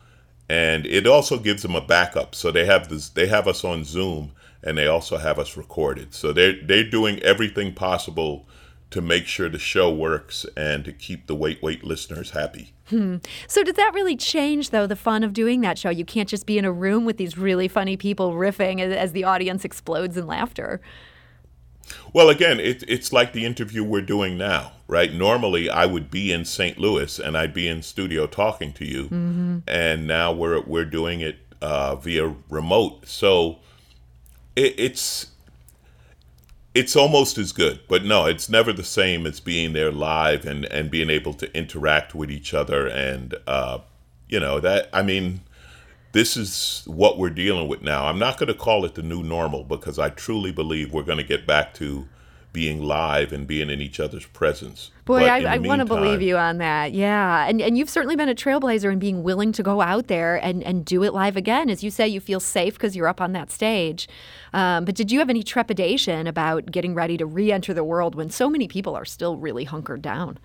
and 0.49 0.87
it 0.87 1.06
also 1.06 1.38
gives 1.38 1.62
them 1.62 1.75
a 1.75 1.80
backup. 1.80 2.35
So 2.35 2.52
they 2.52 2.66
have 2.66 2.88
this, 2.88 3.09
they 3.09 3.26
have 3.26 3.49
us 3.49 3.64
on 3.64 3.85
Zoom, 3.85 4.33
and 4.62 4.76
they 4.76 4.87
also 4.87 5.16
have 5.16 5.38
us 5.38 5.56
recorded. 5.56 6.12
So 6.14 6.33
they're 6.33 6.61
they're 6.62 6.88
doing 6.88 7.18
everything 7.21 7.73
possible 7.73 8.47
to 8.90 9.00
make 9.00 9.26
sure 9.26 9.49
the 9.49 9.59
show 9.59 9.92
works 9.92 10.47
and 10.56 10.85
to 10.85 10.92
keep 10.92 11.26
the 11.26 11.35
wait 11.35 11.62
wait 11.62 11.83
listeners 11.83 12.30
happy. 12.30 12.75
Hmm. 12.88 13.16
So 13.49 13.64
did 13.64 13.76
that 13.76 13.92
really 13.95 14.16
change 14.16 14.71
though 14.71 14.87
the 14.87 14.95
fun 14.97 15.25
of 15.25 15.33
doing 15.33 15.61
that 15.62 15.78
show? 15.78 15.90
You 15.90 16.04
can't 16.04 16.28
just 16.28 16.47
be 16.47 16.59
in 16.59 16.64
a 16.64 16.73
room 16.73 17.04
with 17.04 17.16
these 17.16 17.37
really 17.37 17.68
funny 17.68 17.97
people 17.97 18.35
riffing 18.35 18.80
as, 18.80 18.92
as 18.92 19.12
the 19.12 19.25
audience 19.25 19.64
explodes 19.64 20.16
in 20.16 20.26
laughter. 20.26 20.80
Well, 22.12 22.31
again, 22.31 22.61
it, 22.61 22.83
it's 22.88 23.12
like 23.12 23.33
the 23.33 23.45
interview 23.45 23.85
we're 23.85 24.00
doing 24.00 24.38
now, 24.38 24.73
right? 24.88 25.12
Normally, 25.12 25.69
I 25.69 25.87
would 25.87 26.11
be 26.11 26.33
in 26.33 26.45
St. 26.45 26.78
Louis 26.78 27.19
and 27.19 27.37
I'd 27.37 27.55
be 27.55 27.69
in 27.69 27.83
studio 27.83 28.26
talking 28.26 28.73
to 28.75 28.85
you, 28.85 29.05
mm-hmm. 29.05 29.59
and 29.69 30.07
now 30.07 30.33
we're 30.33 30.61
we're 30.62 30.85
doing 30.85 31.21
it 31.21 31.38
uh, 31.61 31.97
via 31.97 32.35
remote. 32.49 33.07
So 33.07 33.59
it, 34.55 34.75
it's 34.78 35.28
it's 36.75 36.95
almost 36.95 37.38
as 37.38 37.52
good, 37.52 37.81
but 37.88 38.05
no, 38.05 38.26
it's 38.26 38.49
never 38.49 38.73
the 38.73 38.85
same 38.85 39.26
as 39.26 39.40
being 39.40 39.73
there 39.73 39.93
live 39.93 40.45
and 40.45 40.64
and 40.66 40.90
being 40.90 41.11
able 41.11 41.35
to 41.35 41.57
interact 41.57 42.14
with 42.14 42.31
each 42.31 42.52
other 42.52 42.87
and 42.87 43.35
uh, 43.47 43.78
you 44.28 44.40
know 44.40 44.61
that 44.61 44.88
I 44.93 45.02
mean 45.02 45.40
this 46.17 46.35
is 46.35 46.83
what 46.87 47.19
we're 47.19 47.29
dealing 47.29 47.69
with 47.69 47.83
now. 47.83 48.07
I'm 48.07 48.19
not 48.19 48.39
going 48.39 48.47
to 48.47 48.55
call 48.55 48.87
it 48.87 48.95
the 48.95 49.03
new 49.03 49.23
normal 49.23 49.65
because 49.65 49.99
I 49.99 50.09
truly 50.09 50.51
believe 50.51 50.95
we're 50.95 51.03
going 51.03 51.19
to 51.19 51.25
get 51.25 51.47
back 51.47 51.75
to 51.75 52.09
being 52.55 52.83
live 52.83 53.35
and 53.35 53.47
being 53.47 53.69
in 53.69 53.83
each 53.83 54.01
other's 54.01 54.25
presence. 54.25 54.91
Boy, 55.05 55.27
I, 55.27 55.41
I 55.41 55.59
want 55.59 55.81
to 55.81 55.85
believe 55.85 56.23
you 56.23 56.39
on 56.39 56.57
that. 56.57 56.93
Yeah. 56.93 57.47
And, 57.47 57.61
and 57.61 57.77
you've 57.77 57.91
certainly 57.91 58.17
been 58.17 58.31
a 58.31 58.35
trailblazer 58.35 58.91
in 58.91 58.99
being 58.99 59.25
willing 59.25 59.53
to 59.53 59.63
go 59.63 59.83
out 59.83 60.07
there 60.07 60.37
and, 60.37 60.63
and 60.63 60.87
do 60.87 61.05
it 61.05 61.13
live 61.13 61.37
again. 61.37 61.69
As 61.69 61.85
you 61.85 61.91
say, 61.91 62.09
you 62.09 62.19
feel 62.19 62.41
safe 62.41 62.73
because 62.73 62.97
you're 62.97 63.09
up 63.09 63.21
on 63.21 63.33
that 63.33 63.51
stage. 63.51 64.09
Um, 64.55 64.87
but 64.87 64.95
did 64.95 65.13
you 65.13 65.19
have 65.19 65.29
any 65.29 65.43
trepidation 65.43 66.27
about 66.27 66.71
getting 66.71 66.95
ready 66.95 67.19
to 67.19 67.27
re 67.27 67.53
enter 67.53 67.75
the 67.75 67.85
world 67.85 68.15
when 68.15 68.31
so 68.31 68.49
many 68.49 68.69
people 68.69 68.97
are 68.97 69.05
still 69.05 69.37
really 69.37 69.65
hunkered 69.65 70.01
down? 70.01 70.39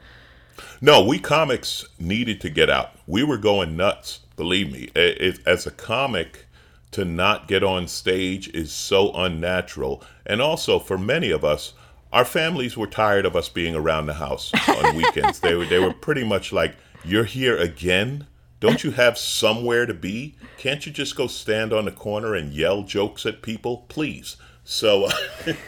No, 0.82 1.02
we 1.02 1.18
comics 1.18 1.86
needed 1.98 2.42
to 2.42 2.50
get 2.50 2.70
out. 2.70 2.92
We 3.08 3.24
were 3.24 3.38
going 3.38 3.78
nuts, 3.78 4.20
believe 4.36 4.72
me. 4.72 4.90
It, 4.96 5.22
it, 5.22 5.40
as 5.46 5.66
a 5.66 5.72
comic, 5.72 6.46
to 6.92 7.06
not 7.06 7.48
get 7.48 7.64
on 7.64 7.88
stage 7.88 8.50
is 8.50 8.72
so 8.72 9.14
unnatural. 9.14 10.04
And 10.26 10.42
also, 10.42 10.78
for 10.80 10.98
many 10.98 11.32
of 11.32 11.44
us, 11.44 11.74
our 12.12 12.26
families 12.26 12.78
were 12.78 12.88
tired 12.88 13.26
of 13.26 13.36
us 13.36 13.50
being 13.50 13.76
around 13.76 14.06
the 14.06 14.16
house 14.16 14.52
on 14.68 14.96
weekends. 14.98 15.40
they 15.40 15.56
were 15.56 15.66
they 15.66 15.80
were 15.80 15.94
pretty 15.94 16.24
much 16.24 16.52
like, 16.52 16.76
"You're 17.06 17.24
here 17.24 17.58
again? 17.58 18.28
Don't 18.60 18.84
you 18.84 18.92
have 18.92 19.18
somewhere 19.18 19.86
to 19.86 19.94
be? 19.94 20.36
Can't 20.58 20.86
you 20.86 20.92
just 20.92 21.16
go 21.16 21.28
stand 21.28 21.74
on 21.74 21.86
the 21.86 21.92
corner 21.92 22.36
and 22.36 22.54
yell 22.54 22.84
jokes 22.84 23.26
at 23.26 23.42
people, 23.42 23.86
please?" 23.88 24.36
So, 24.64 25.10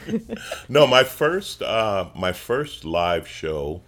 no, 0.69 0.85
my 0.85 1.03
first 1.03 1.61
uh, 1.61 2.09
my 2.15 2.33
first 2.33 2.83
live 2.83 3.27
show 3.27 3.81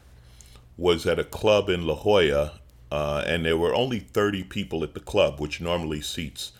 was 0.77 1.05
at 1.05 1.19
a 1.19 1.23
club 1.23 1.69
in 1.69 1.85
La 1.85 1.95
Jolla, 1.95 2.53
uh, 2.91 3.23
and 3.25 3.45
there 3.45 3.57
were 3.57 3.73
only 3.73 3.99
thirty 3.99 4.43
people 4.43 4.83
at 4.83 4.93
the 4.93 4.99
club, 4.99 5.39
which 5.39 5.61
normally 5.61 6.01
seats 6.01 6.51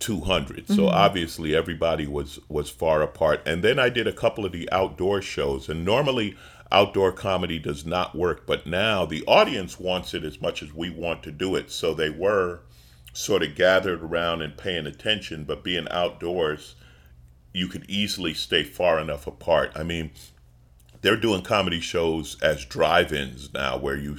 200 0.00 0.66
so 0.66 0.74
mm-hmm. 0.74 0.84
obviously 0.88 1.54
everybody 1.54 2.06
was 2.06 2.38
was 2.48 2.68
far 2.68 3.00
apart. 3.02 3.40
And 3.46 3.62
then 3.62 3.78
i 3.78 3.88
did 3.88 4.06
a 4.06 4.12
couple 4.12 4.44
of 4.44 4.52
the 4.52 4.70
outdoor 4.70 5.22
shows. 5.22 5.68
And 5.68 5.84
normally 5.84 6.36
outdoor 6.70 7.12
comedy 7.12 7.58
does 7.58 7.86
not 7.86 8.14
work. 8.14 8.46
But 8.46 8.66
now 8.66 9.06
the 9.06 9.24
audience 9.26 9.78
wants 9.78 10.12
it 10.12 10.24
as 10.24 10.40
much 10.40 10.62
as 10.62 10.74
we 10.74 10.90
want 10.90 11.22
to 11.22 11.32
do 11.32 11.54
it. 11.54 11.70
So 11.70 11.94
they 11.94 12.10
were 12.10 12.60
sort 13.12 13.42
of 13.42 13.54
gathered 13.54 14.02
around 14.02 14.42
and 14.42 14.56
paying 14.56 14.86
attention. 14.86 15.44
But 15.44 15.64
being 15.64 15.88
outdoors 15.90 16.74
you 17.52 17.68
could 17.68 17.88
easily 17.88 18.34
stay 18.34 18.64
far 18.64 18.98
enough 18.98 19.26
apart. 19.26 19.72
I 19.76 19.84
mean 19.84 20.10
they're 21.00 21.16
doing 21.16 21.42
comedy 21.42 21.80
shows 21.80 22.36
as 22.42 22.64
drive-ins 22.64 23.54
now 23.54 23.76
where 23.76 23.96
you 23.96 24.18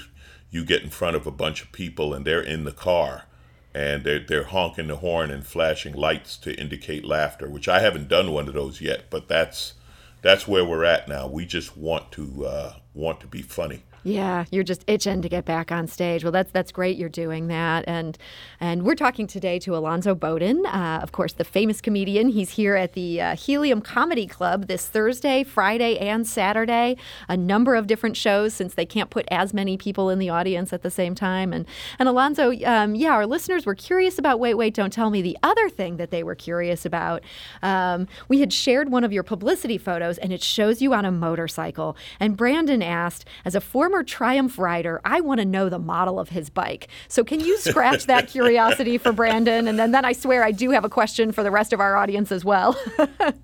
you 0.55 0.63
get 0.63 0.81
in 0.81 0.89
front 0.89 1.17
of 1.17 1.27
a 1.27 1.31
bunch 1.31 1.61
of 1.61 1.71
people 1.73 2.13
and 2.13 2.25
they're 2.25 2.41
in 2.41 2.63
the 2.63 2.71
car 2.71 3.25
and 3.73 4.05
they're, 4.05 4.19
they're 4.19 4.45
honking 4.45 4.87
the 4.87 4.95
horn 4.95 5.29
and 5.29 5.45
flashing 5.45 5.93
lights 5.93 6.37
to 6.37 6.57
indicate 6.57 7.03
laughter, 7.03 7.49
which 7.49 7.67
I 7.67 7.81
haven't 7.81 8.07
done 8.07 8.31
one 8.31 8.47
of 8.47 8.53
those 8.53 8.79
yet, 8.79 9.09
but 9.09 9.27
that's 9.27 9.73
that's 10.21 10.47
where 10.47 10.65
we're 10.65 10.85
at 10.85 11.07
now. 11.09 11.27
We 11.27 11.45
just 11.45 11.75
want 11.77 12.11
to 12.13 12.45
uh, 12.45 12.73
want 12.93 13.19
to 13.19 13.27
be 13.27 13.41
funny. 13.41 13.83
Yeah, 14.07 14.45
you're 14.51 14.63
just 14.63 14.83
itching 14.85 15.23
to 15.23 15.29
get 15.29 15.45
back 15.45 15.71
on 15.71 15.87
stage. 15.87 16.23
Well, 16.23 16.31
that's 16.31 16.51
that's 16.51 16.71
great. 16.71 16.95
You're 16.95 17.09
doing 17.09 17.47
that, 17.47 17.85
and 17.87 18.15
and 18.59 18.83
we're 18.83 18.93
talking 18.93 19.25
today 19.25 19.57
to 19.57 19.75
Alonzo 19.75 20.13
Bodden, 20.13 20.63
uh, 20.67 20.99
of 21.01 21.11
course, 21.11 21.33
the 21.33 21.43
famous 21.43 21.81
comedian. 21.81 22.29
He's 22.29 22.51
here 22.51 22.75
at 22.75 22.93
the 22.93 23.19
uh, 23.19 23.35
Helium 23.35 23.81
Comedy 23.81 24.27
Club 24.27 24.67
this 24.67 24.85
Thursday, 24.85 25.43
Friday, 25.43 25.97
and 25.97 26.27
Saturday. 26.27 26.97
A 27.27 27.35
number 27.35 27.73
of 27.73 27.87
different 27.87 28.15
shows 28.15 28.53
since 28.53 28.75
they 28.75 28.85
can't 28.85 29.09
put 29.09 29.25
as 29.31 29.55
many 29.55 29.75
people 29.75 30.11
in 30.11 30.19
the 30.19 30.29
audience 30.29 30.71
at 30.71 30.83
the 30.83 30.91
same 30.91 31.15
time. 31.15 31.51
And 31.51 31.65
and 31.97 32.07
Alonzo, 32.07 32.53
um, 32.63 32.93
yeah, 32.93 33.09
our 33.09 33.25
listeners 33.25 33.65
were 33.65 33.73
curious 33.73 34.19
about 34.19 34.39
Wait 34.39 34.53
Wait 34.53 34.75
Don't 34.75 34.93
Tell 34.93 35.09
Me. 35.09 35.23
The 35.23 35.37
other 35.41 35.67
thing 35.67 35.97
that 35.97 36.11
they 36.11 36.21
were 36.21 36.35
curious 36.35 36.85
about, 36.85 37.23
um, 37.63 38.07
we 38.27 38.39
had 38.39 38.53
shared 38.53 38.91
one 38.91 39.03
of 39.03 39.11
your 39.11 39.23
publicity 39.23 39.79
photos, 39.79 40.19
and 40.19 40.31
it 40.31 40.43
shows 40.43 40.79
you 40.79 40.93
on 40.93 41.05
a 41.05 41.11
motorcycle. 41.11 41.97
And 42.19 42.37
Brandon 42.37 42.83
asked, 42.83 43.25
as 43.43 43.55
a 43.55 43.61
former 43.61 43.94
former 43.95 44.03
Triumph 44.03 44.59
rider, 44.59 44.99
I 45.05 45.21
want 45.21 45.39
to 45.39 45.45
know 45.45 45.69
the 45.69 45.79
model 45.79 46.19
of 46.19 46.27
his 46.27 46.49
bike. 46.49 46.89
So 47.07 47.23
can 47.23 47.39
you 47.39 47.57
scratch 47.57 48.07
that 48.07 48.27
curiosity 48.35 48.97
for 48.97 49.13
Brandon? 49.13 49.69
And 49.69 49.79
then, 49.79 49.91
then 49.91 50.03
I 50.03 50.11
swear 50.11 50.43
I 50.43 50.51
do 50.51 50.71
have 50.71 50.83
a 50.83 50.89
question 50.89 51.31
for 51.31 51.43
the 51.43 51.51
rest 51.51 51.71
of 51.71 51.79
our 51.79 51.95
audience 51.95 52.29
as 52.29 52.43
well. 52.43 52.77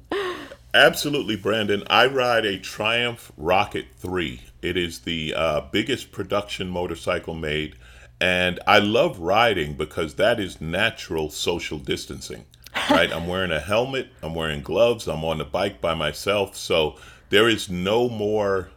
Absolutely, 0.73 1.37
Brandon. 1.37 1.83
I 1.89 2.07
ride 2.07 2.45
a 2.45 2.59
Triumph 2.59 3.31
Rocket 3.37 3.85
3. 3.97 4.41
It 4.61 4.75
is 4.75 4.99
the 4.99 5.33
uh, 5.35 5.61
biggest 5.71 6.11
production 6.11 6.69
motorcycle 6.69 7.33
made. 7.33 7.77
And 8.19 8.59
I 8.67 8.79
love 8.79 9.19
riding 9.19 9.75
because 9.75 10.15
that 10.15 10.37
is 10.37 10.59
natural 10.59 11.29
social 11.29 11.79
distancing, 11.79 12.43
right? 12.89 13.11
I'm 13.11 13.27
wearing 13.27 13.51
a 13.51 13.59
helmet, 13.61 14.09
I'm 14.21 14.35
wearing 14.35 14.61
gloves, 14.61 15.07
I'm 15.07 15.23
on 15.23 15.37
the 15.37 15.45
bike 15.45 15.79
by 15.79 15.95
myself. 15.95 16.57
So 16.57 16.97
there 17.29 17.47
is 17.47 17.69
no 17.69 18.09
more 18.09 18.69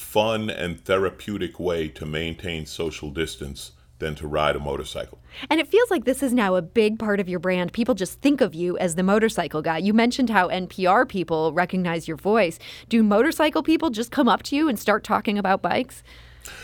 fun 0.00 0.50
and 0.50 0.84
therapeutic 0.84 1.60
way 1.60 1.86
to 1.86 2.06
maintain 2.06 2.66
social 2.66 3.10
distance 3.10 3.72
than 3.98 4.14
to 4.16 4.26
ride 4.26 4.56
a 4.56 4.58
motorcycle. 4.58 5.18
And 5.50 5.60
it 5.60 5.68
feels 5.68 5.90
like 5.90 6.04
this 6.04 6.22
is 6.22 6.32
now 6.32 6.56
a 6.56 6.62
big 6.62 6.98
part 6.98 7.20
of 7.20 7.28
your 7.28 7.38
brand. 7.38 7.72
People 7.72 7.94
just 7.94 8.20
think 8.20 8.40
of 8.40 8.54
you 8.54 8.76
as 8.78 8.94
the 8.94 9.02
motorcycle 9.02 9.62
guy. 9.62 9.78
You 9.78 9.92
mentioned 9.92 10.30
how 10.30 10.48
NPR 10.48 11.06
people 11.06 11.52
recognize 11.52 12.08
your 12.08 12.16
voice. 12.16 12.58
Do 12.88 13.02
motorcycle 13.02 13.62
people 13.62 13.90
just 13.90 14.10
come 14.10 14.26
up 14.26 14.42
to 14.44 14.56
you 14.56 14.68
and 14.68 14.78
start 14.78 15.04
talking 15.04 15.38
about 15.38 15.62
bikes? 15.62 16.02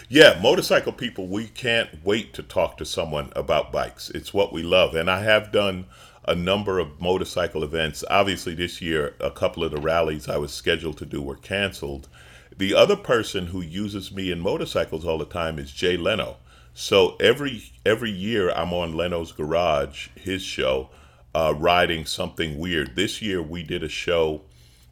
Yeah, 0.08 0.40
motorcycle 0.42 0.92
people, 0.92 1.28
we 1.28 1.46
can't 1.46 1.90
wait 2.04 2.32
to 2.34 2.42
talk 2.42 2.78
to 2.78 2.86
someone 2.86 3.30
about 3.36 3.70
bikes. 3.70 4.10
It's 4.10 4.32
what 4.32 4.52
we 4.52 4.62
love. 4.62 4.94
And 4.94 5.10
I 5.10 5.22
have 5.22 5.52
done 5.52 5.86
a 6.26 6.34
number 6.34 6.78
of 6.78 7.00
motorcycle 7.00 7.62
events. 7.62 8.02
Obviously, 8.08 8.54
this 8.54 8.80
year, 8.80 9.14
a 9.20 9.30
couple 9.30 9.62
of 9.62 9.70
the 9.70 9.80
rallies 9.80 10.28
I 10.28 10.38
was 10.38 10.52
scheduled 10.52 10.96
to 10.98 11.06
do 11.06 11.20
were 11.20 11.36
canceled. 11.36 12.08
The 12.58 12.74
other 12.74 12.96
person 12.96 13.48
who 13.48 13.60
uses 13.60 14.10
me 14.10 14.30
in 14.30 14.40
motorcycles 14.40 15.04
all 15.04 15.18
the 15.18 15.26
time 15.26 15.58
is 15.58 15.70
Jay 15.72 15.96
Leno. 15.96 16.36
So 16.72 17.16
every 17.20 17.72
every 17.84 18.10
year 18.10 18.50
I'm 18.50 18.72
on 18.72 18.96
Leno's 18.96 19.32
Garage, 19.32 20.08
his 20.14 20.42
show, 20.42 20.90
uh, 21.34 21.54
riding 21.56 22.06
something 22.06 22.58
weird. 22.58 22.96
This 22.96 23.20
year 23.20 23.42
we 23.42 23.62
did 23.62 23.82
a 23.82 23.88
show 23.88 24.42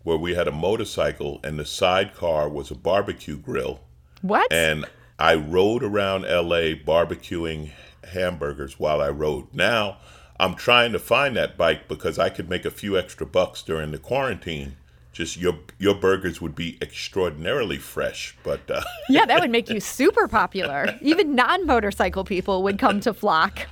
where 0.03 0.19
we 0.19 0.35
had 0.35 0.47
a 0.47 0.53
motorcycle 0.53 1.41
and 1.43 1.59
the 1.59 1.65
sidecar 1.65 2.49
was 2.49 2.71
a 2.71 2.75
barbecue 2.75 3.39
grill. 3.39 3.81
What? 4.21 4.53
And 4.53 4.85
I 5.19 5.35
rode 5.35 5.83
around 5.83 6.23
LA 6.23 6.75
barbecuing 6.75 7.71
hamburgers 8.13 8.79
while 8.79 9.01
I 9.01 9.09
rode. 9.09 9.53
Now 9.55 9.99
I'm 10.39 10.55
trying 10.55 10.93
to 10.93 10.99
find 10.99 11.37
that 11.37 11.57
bike 11.57 11.89
because 11.89 12.19
I 12.19 12.29
could 12.29 12.51
make 12.51 12.67
a 12.67 12.71
few 12.71 12.99
extra 12.99 13.27
bucks 13.27 13.63
during 13.63 13.91
the 13.91 13.99
quarantine. 13.99 14.77
Just 15.15 15.39
your 15.39 15.55
your 15.79 15.95
burgers 15.95 16.41
would 16.41 16.55
be 16.55 16.77
extraordinarily 16.83 17.79
fresh, 17.79 18.37
but 18.43 18.69
uh, 18.71 18.83
yeah, 19.09 19.25
that 19.25 19.41
would 19.41 19.51
make 19.51 19.71
you 19.71 19.81
super 19.81 20.29
popular. 20.29 20.99
Even 21.01 21.35
non-motorcycle 21.35 22.25
people 22.25 22.63
would 22.65 22.79
come 22.79 23.01
to 23.01 23.15
flock. 23.15 23.67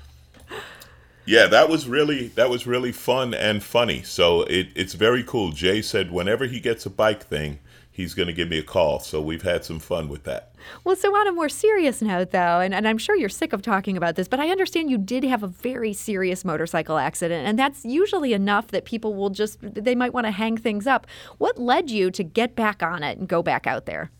Yeah, 1.24 1.48
that 1.48 1.68
was 1.68 1.86
really 1.88 2.28
that 2.28 2.48
was 2.48 2.66
really 2.66 2.92
fun 2.92 3.34
and 3.34 3.62
funny. 3.62 4.02
So 4.02 4.42
it, 4.42 4.68
it's 4.74 4.94
very 4.94 5.22
cool. 5.22 5.52
Jay 5.52 5.82
said 5.82 6.10
whenever 6.10 6.46
he 6.46 6.60
gets 6.60 6.86
a 6.86 6.90
bike 6.90 7.24
thing, 7.24 7.58
he's 7.90 8.14
going 8.14 8.28
to 8.28 8.32
give 8.32 8.48
me 8.48 8.58
a 8.58 8.62
call. 8.62 9.00
So 9.00 9.20
we've 9.20 9.42
had 9.42 9.64
some 9.64 9.78
fun 9.78 10.08
with 10.08 10.24
that. 10.24 10.51
Well, 10.84 10.96
so 10.96 11.14
on 11.14 11.28
a 11.28 11.32
more 11.32 11.48
serious 11.48 12.02
note, 12.02 12.30
though, 12.30 12.60
and, 12.60 12.74
and 12.74 12.86
I'm 12.86 12.98
sure 12.98 13.16
you're 13.16 13.28
sick 13.28 13.52
of 13.52 13.62
talking 13.62 13.96
about 13.96 14.16
this, 14.16 14.28
but 14.28 14.40
I 14.40 14.48
understand 14.48 14.90
you 14.90 14.98
did 14.98 15.24
have 15.24 15.42
a 15.42 15.48
very 15.48 15.92
serious 15.92 16.44
motorcycle 16.44 16.98
accident, 16.98 17.46
and 17.46 17.58
that's 17.58 17.84
usually 17.84 18.32
enough 18.32 18.68
that 18.68 18.84
people 18.84 19.14
will 19.14 19.30
just, 19.30 19.58
they 19.60 19.94
might 19.94 20.12
want 20.12 20.26
to 20.26 20.30
hang 20.30 20.56
things 20.56 20.86
up. 20.86 21.06
What 21.38 21.58
led 21.58 21.90
you 21.90 22.10
to 22.10 22.22
get 22.22 22.54
back 22.54 22.82
on 22.82 23.02
it 23.02 23.18
and 23.18 23.28
go 23.28 23.42
back 23.42 23.66
out 23.66 23.86
there? 23.86 24.10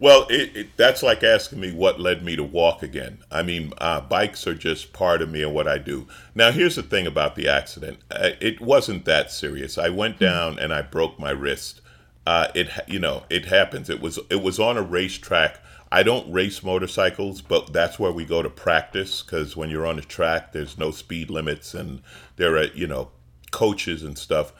Well, 0.00 0.26
it, 0.28 0.56
it, 0.56 0.76
that's 0.76 1.02
like 1.02 1.22
asking 1.22 1.60
me 1.60 1.72
what 1.72 2.00
led 2.00 2.24
me 2.24 2.34
to 2.36 2.42
walk 2.42 2.82
again. 2.82 3.18
I 3.30 3.42
mean, 3.42 3.72
uh, 3.78 4.00
bikes 4.00 4.46
are 4.46 4.54
just 4.54 4.92
part 4.92 5.22
of 5.22 5.30
me 5.30 5.42
and 5.42 5.54
what 5.54 5.68
I 5.68 5.78
do. 5.78 6.08
Now, 6.34 6.50
here's 6.50 6.76
the 6.76 6.82
thing 6.82 7.06
about 7.06 7.36
the 7.36 7.48
accident 7.48 8.00
uh, 8.10 8.30
it 8.40 8.60
wasn't 8.60 9.04
that 9.04 9.30
serious. 9.30 9.78
I 9.78 9.90
went 9.90 10.16
hmm. 10.16 10.24
down 10.24 10.58
and 10.58 10.74
I 10.74 10.82
broke 10.82 11.18
my 11.18 11.30
wrist 11.30 11.80
uh, 12.26 12.48
it 12.54 12.68
you 12.86 12.98
know 12.98 13.24
it 13.28 13.46
happens. 13.46 13.90
It 13.90 14.00
was 14.00 14.18
it 14.30 14.42
was 14.42 14.58
on 14.58 14.76
a 14.76 14.82
racetrack. 14.82 15.60
I 15.92 16.02
don't 16.02 16.32
race 16.32 16.62
motorcycles, 16.62 17.40
but 17.40 17.72
that's 17.72 17.98
where 17.98 18.10
we 18.10 18.24
go 18.24 18.42
to 18.42 18.50
practice 18.50 19.22
because 19.22 19.56
when 19.56 19.70
you're 19.70 19.86
on 19.86 19.96
the 19.96 20.02
track, 20.02 20.52
there's 20.52 20.78
no 20.78 20.90
speed 20.90 21.30
limits 21.30 21.74
and 21.74 22.02
there 22.36 22.56
are 22.56 22.64
you 22.66 22.86
know 22.86 23.10
coaches 23.50 24.02
and 24.02 24.18
stuff. 24.18 24.52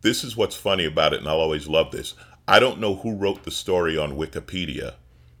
This 0.00 0.24
is 0.24 0.36
what's 0.36 0.56
funny 0.56 0.84
about 0.84 1.12
it, 1.12 1.20
and 1.20 1.28
I'll 1.28 1.40
always 1.40 1.68
love 1.68 1.90
this. 1.90 2.14
I 2.46 2.58
don't 2.58 2.80
know 2.80 2.96
who 2.96 3.16
wrote 3.16 3.44
the 3.44 3.50
story 3.50 3.96
on 3.96 4.18
Wikipedia, 4.18 4.94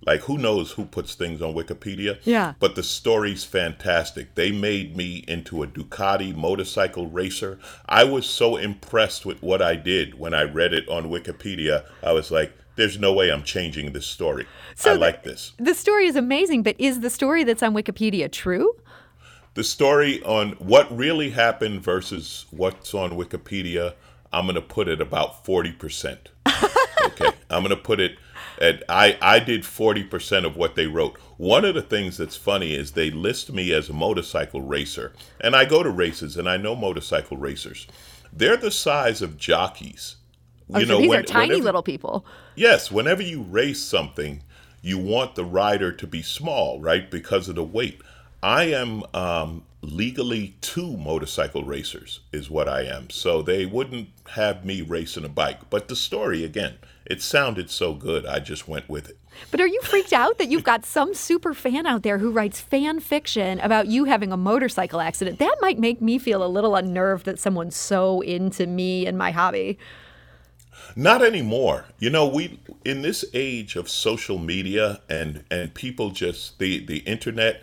like, 0.06 0.20
who 0.22 0.38
knows 0.38 0.72
who 0.72 0.84
puts 0.84 1.14
things 1.14 1.40
on 1.40 1.54
Wikipedia? 1.54 2.18
Yeah. 2.24 2.54
But 2.58 2.74
the 2.74 2.82
story's 2.82 3.44
fantastic. 3.44 4.34
They 4.34 4.52
made 4.52 4.96
me 4.96 5.24
into 5.26 5.62
a 5.62 5.66
Ducati 5.66 6.34
motorcycle 6.34 7.08
racer. 7.08 7.58
I 7.88 8.04
was 8.04 8.26
so 8.26 8.56
impressed 8.56 9.24
with 9.24 9.42
what 9.42 9.62
I 9.62 9.76
did 9.76 10.18
when 10.18 10.34
I 10.34 10.42
read 10.42 10.74
it 10.74 10.88
on 10.88 11.04
Wikipedia. 11.04 11.84
I 12.02 12.12
was 12.12 12.30
like, 12.30 12.52
there's 12.76 12.98
no 12.98 13.12
way 13.12 13.30
I'm 13.30 13.44
changing 13.44 13.92
this 13.92 14.06
story. 14.06 14.46
So 14.74 14.92
I 14.92 14.96
like 14.96 15.22
this. 15.22 15.52
The 15.58 15.74
story 15.74 16.06
is 16.06 16.16
amazing, 16.16 16.64
but 16.64 16.76
is 16.78 17.00
the 17.00 17.10
story 17.10 17.44
that's 17.44 17.62
on 17.62 17.72
Wikipedia 17.72 18.30
true? 18.30 18.74
The 19.54 19.64
story 19.64 20.20
on 20.24 20.50
what 20.52 20.94
really 20.94 21.30
happened 21.30 21.82
versus 21.82 22.46
what's 22.50 22.92
on 22.92 23.12
Wikipedia, 23.12 23.94
I'm 24.32 24.46
going 24.46 24.56
to 24.56 24.60
put 24.60 24.88
it 24.88 25.00
about 25.00 25.44
40%. 25.44 26.18
okay. 27.04 27.30
I'm 27.48 27.62
going 27.62 27.70
to 27.70 27.76
put 27.76 28.00
it 28.00 28.18
and 28.60 28.82
I, 28.88 29.18
I 29.20 29.38
did 29.40 29.62
40% 29.62 30.44
of 30.44 30.56
what 30.56 30.74
they 30.74 30.86
wrote. 30.86 31.18
One 31.36 31.64
of 31.64 31.74
the 31.74 31.82
things 31.82 32.16
that's 32.16 32.36
funny 32.36 32.74
is 32.74 32.92
they 32.92 33.10
list 33.10 33.52
me 33.52 33.72
as 33.72 33.88
a 33.88 33.92
motorcycle 33.92 34.62
racer. 34.62 35.12
And 35.40 35.56
I 35.56 35.64
go 35.64 35.82
to 35.82 35.90
races 35.90 36.36
and 36.36 36.48
I 36.48 36.56
know 36.56 36.74
motorcycle 36.74 37.36
racers. 37.36 37.86
They're 38.32 38.56
the 38.56 38.70
size 38.70 39.22
of 39.22 39.36
jockeys. 39.36 40.16
Oh, 40.72 40.78
you 40.78 40.86
so 40.86 40.92
know, 40.92 41.00
these 41.00 41.08
when, 41.08 41.20
are 41.20 41.22
tiny 41.22 41.48
whenever, 41.48 41.64
little 41.64 41.82
people. 41.82 42.24
Yes, 42.54 42.90
whenever 42.90 43.22
you 43.22 43.42
race 43.42 43.82
something, 43.82 44.42
you 44.82 44.98
want 44.98 45.34
the 45.34 45.44
rider 45.44 45.92
to 45.92 46.06
be 46.06 46.22
small, 46.22 46.80
right? 46.80 47.10
Because 47.10 47.48
of 47.48 47.56
the 47.56 47.64
weight. 47.64 48.00
I 48.42 48.64
am 48.64 49.02
um, 49.14 49.64
legally 49.80 50.56
two 50.60 50.96
motorcycle 50.96 51.64
racers, 51.64 52.20
is 52.32 52.50
what 52.50 52.68
I 52.68 52.82
am. 52.82 53.10
So 53.10 53.42
they 53.42 53.66
wouldn't 53.66 54.08
have 54.30 54.64
me 54.64 54.82
racing 54.82 55.24
a 55.24 55.28
bike. 55.28 55.70
But 55.70 55.88
the 55.88 55.96
story, 55.96 56.44
again, 56.44 56.76
it 57.06 57.22
sounded 57.22 57.70
so 57.70 57.94
good, 57.94 58.26
I 58.26 58.40
just 58.40 58.66
went 58.66 58.88
with 58.88 59.08
it. 59.08 59.18
But 59.50 59.60
are 59.60 59.66
you 59.66 59.80
freaked 59.82 60.12
out 60.12 60.38
that 60.38 60.48
you've 60.48 60.64
got 60.64 60.86
some 60.86 61.14
super 61.14 61.54
fan 61.54 61.86
out 61.86 62.02
there 62.02 62.18
who 62.18 62.30
writes 62.30 62.60
fan 62.60 63.00
fiction 63.00 63.60
about 63.60 63.86
you 63.86 64.04
having 64.04 64.32
a 64.32 64.36
motorcycle 64.36 65.00
accident? 65.00 65.38
That 65.38 65.56
might 65.60 65.78
make 65.78 66.00
me 66.00 66.18
feel 66.18 66.44
a 66.44 66.48
little 66.48 66.76
unnerved 66.76 67.26
that 67.26 67.38
someone's 67.38 67.76
so 67.76 68.20
into 68.20 68.66
me 68.66 69.06
and 69.06 69.18
my 69.18 69.30
hobby. 69.30 69.78
Not 70.96 71.22
anymore. 71.22 71.86
You 71.98 72.10
know, 72.10 72.26
we 72.26 72.60
in 72.84 73.02
this 73.02 73.24
age 73.32 73.76
of 73.76 73.88
social 73.88 74.38
media 74.38 75.00
and 75.08 75.44
and 75.50 75.72
people 75.74 76.10
just 76.10 76.58
the 76.58 76.84
the 76.84 76.98
internet 76.98 77.62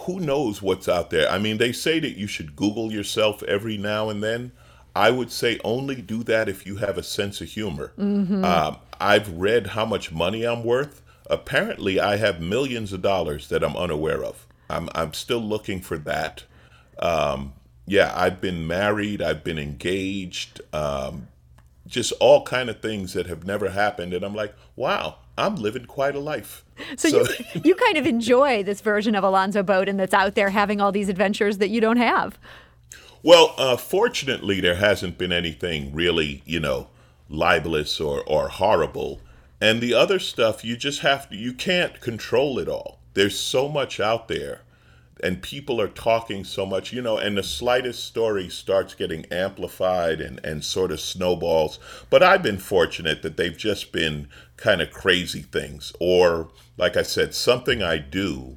who 0.00 0.20
knows 0.20 0.62
what's 0.62 0.88
out 0.88 1.10
there? 1.10 1.28
I 1.28 1.38
mean, 1.38 1.58
they 1.58 1.72
say 1.72 1.98
that 1.98 2.16
you 2.16 2.26
should 2.26 2.56
Google 2.56 2.92
yourself 2.92 3.42
every 3.44 3.76
now 3.76 4.08
and 4.08 4.22
then. 4.22 4.52
I 4.94 5.10
would 5.10 5.30
say 5.30 5.60
only 5.64 5.96
do 5.96 6.22
that 6.24 6.48
if 6.48 6.66
you 6.66 6.76
have 6.76 6.98
a 6.98 7.02
sense 7.02 7.40
of 7.40 7.48
humor. 7.48 7.92
Mm-hmm. 7.98 8.44
Uh, 8.44 8.76
I've 9.00 9.30
read 9.32 9.68
how 9.68 9.84
much 9.84 10.12
money 10.12 10.44
I'm 10.44 10.64
worth. 10.64 11.02
Apparently, 11.28 12.00
I 12.00 12.16
have 12.16 12.40
millions 12.40 12.92
of 12.92 13.02
dollars 13.02 13.48
that 13.48 13.62
I'm 13.62 13.76
unaware 13.76 14.24
of. 14.24 14.46
I'm, 14.68 14.88
I'm 14.94 15.14
still 15.14 15.40
looking 15.40 15.80
for 15.80 15.96
that. 15.98 16.44
Um, 16.98 17.54
yeah, 17.86 18.12
I've 18.14 18.40
been 18.40 18.66
married, 18.66 19.22
I've 19.22 19.42
been 19.42 19.58
engaged, 19.58 20.60
um, 20.72 21.28
just 21.86 22.12
all 22.20 22.44
kind 22.44 22.70
of 22.70 22.80
things 22.80 23.14
that 23.14 23.26
have 23.26 23.44
never 23.44 23.70
happened. 23.70 24.12
And 24.14 24.24
I'm 24.24 24.34
like, 24.34 24.54
wow, 24.76 25.16
I'm 25.36 25.56
living 25.56 25.86
quite 25.86 26.14
a 26.14 26.20
life. 26.20 26.64
So, 26.96 27.08
so 27.08 27.32
you, 27.54 27.60
you 27.64 27.74
kind 27.74 27.96
of 27.96 28.06
enjoy 28.06 28.62
this 28.62 28.80
version 28.80 29.14
of 29.14 29.24
Alonzo 29.24 29.62
Bodden 29.62 29.96
that's 29.96 30.14
out 30.14 30.34
there 30.34 30.50
having 30.50 30.80
all 30.80 30.92
these 30.92 31.08
adventures 31.08 31.58
that 31.58 31.70
you 31.70 31.80
don't 31.80 31.96
have. 31.96 32.38
Well, 33.22 33.54
uh, 33.58 33.76
fortunately, 33.76 34.60
there 34.60 34.76
hasn't 34.76 35.18
been 35.18 35.32
anything 35.32 35.94
really, 35.94 36.42
you 36.46 36.58
know, 36.58 36.88
libelous 37.28 38.00
or, 38.00 38.22
or 38.26 38.48
horrible. 38.48 39.20
And 39.60 39.82
the 39.82 39.92
other 39.92 40.18
stuff, 40.18 40.64
you 40.64 40.76
just 40.76 41.00
have 41.00 41.28
to, 41.28 41.36
you 41.36 41.52
can't 41.52 42.00
control 42.00 42.58
it 42.58 42.66
all. 42.68 42.98
There's 43.12 43.38
so 43.38 43.68
much 43.68 44.00
out 44.00 44.28
there, 44.28 44.62
and 45.22 45.42
people 45.42 45.82
are 45.82 45.88
talking 45.88 46.44
so 46.44 46.64
much, 46.64 46.94
you 46.94 47.02
know, 47.02 47.18
and 47.18 47.36
the 47.36 47.42
slightest 47.42 48.04
story 48.04 48.48
starts 48.48 48.94
getting 48.94 49.26
amplified 49.26 50.22
and, 50.22 50.40
and 50.42 50.64
sort 50.64 50.90
of 50.90 50.98
snowballs. 50.98 51.78
But 52.08 52.22
I've 52.22 52.42
been 52.42 52.58
fortunate 52.58 53.20
that 53.20 53.36
they've 53.36 53.56
just 53.56 53.92
been 53.92 54.28
kind 54.56 54.80
of 54.80 54.92
crazy 54.92 55.42
things, 55.42 55.92
or, 56.00 56.48
like 56.78 56.96
I 56.96 57.02
said, 57.02 57.34
something 57.34 57.82
I 57.82 57.98
do, 57.98 58.56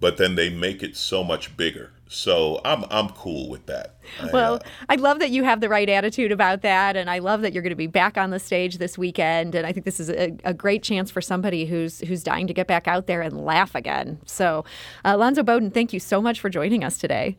but 0.00 0.16
then 0.16 0.34
they 0.34 0.48
make 0.48 0.82
it 0.82 0.96
so 0.96 1.22
much 1.22 1.58
bigger 1.58 1.90
so 2.12 2.60
I'm 2.64 2.84
I'm 2.90 3.08
cool 3.10 3.48
with 3.48 3.66
that. 3.66 3.96
Well, 4.32 4.54
I, 4.54 4.56
uh, 4.56 4.60
I 4.90 4.94
love 4.96 5.18
that 5.20 5.30
you 5.30 5.44
have 5.44 5.60
the 5.60 5.68
right 5.68 5.88
attitude 5.88 6.30
about 6.30 6.62
that, 6.62 6.96
and 6.96 7.08
I 7.08 7.18
love 7.20 7.40
that 7.42 7.52
you're 7.52 7.62
going 7.62 7.70
to 7.70 7.76
be 7.76 7.86
back 7.86 8.18
on 8.18 8.30
the 8.30 8.38
stage 8.38 8.78
this 8.78 8.98
weekend. 8.98 9.54
And 9.54 9.66
I 9.66 9.72
think 9.72 9.86
this 9.86 9.98
is 9.98 10.10
a, 10.10 10.36
a 10.44 10.52
great 10.52 10.82
chance 10.82 11.10
for 11.10 11.20
somebody 11.20 11.64
who's 11.64 12.00
who's 12.00 12.22
dying 12.22 12.46
to 12.46 12.54
get 12.54 12.66
back 12.66 12.86
out 12.86 13.06
there 13.06 13.22
and 13.22 13.44
laugh 13.44 13.74
again. 13.74 14.20
So, 14.26 14.64
uh, 15.04 15.12
Alonzo 15.14 15.42
Bodden, 15.42 15.72
thank 15.72 15.92
you 15.92 16.00
so 16.00 16.20
much 16.20 16.40
for 16.40 16.50
joining 16.50 16.84
us 16.84 16.98
today. 16.98 17.36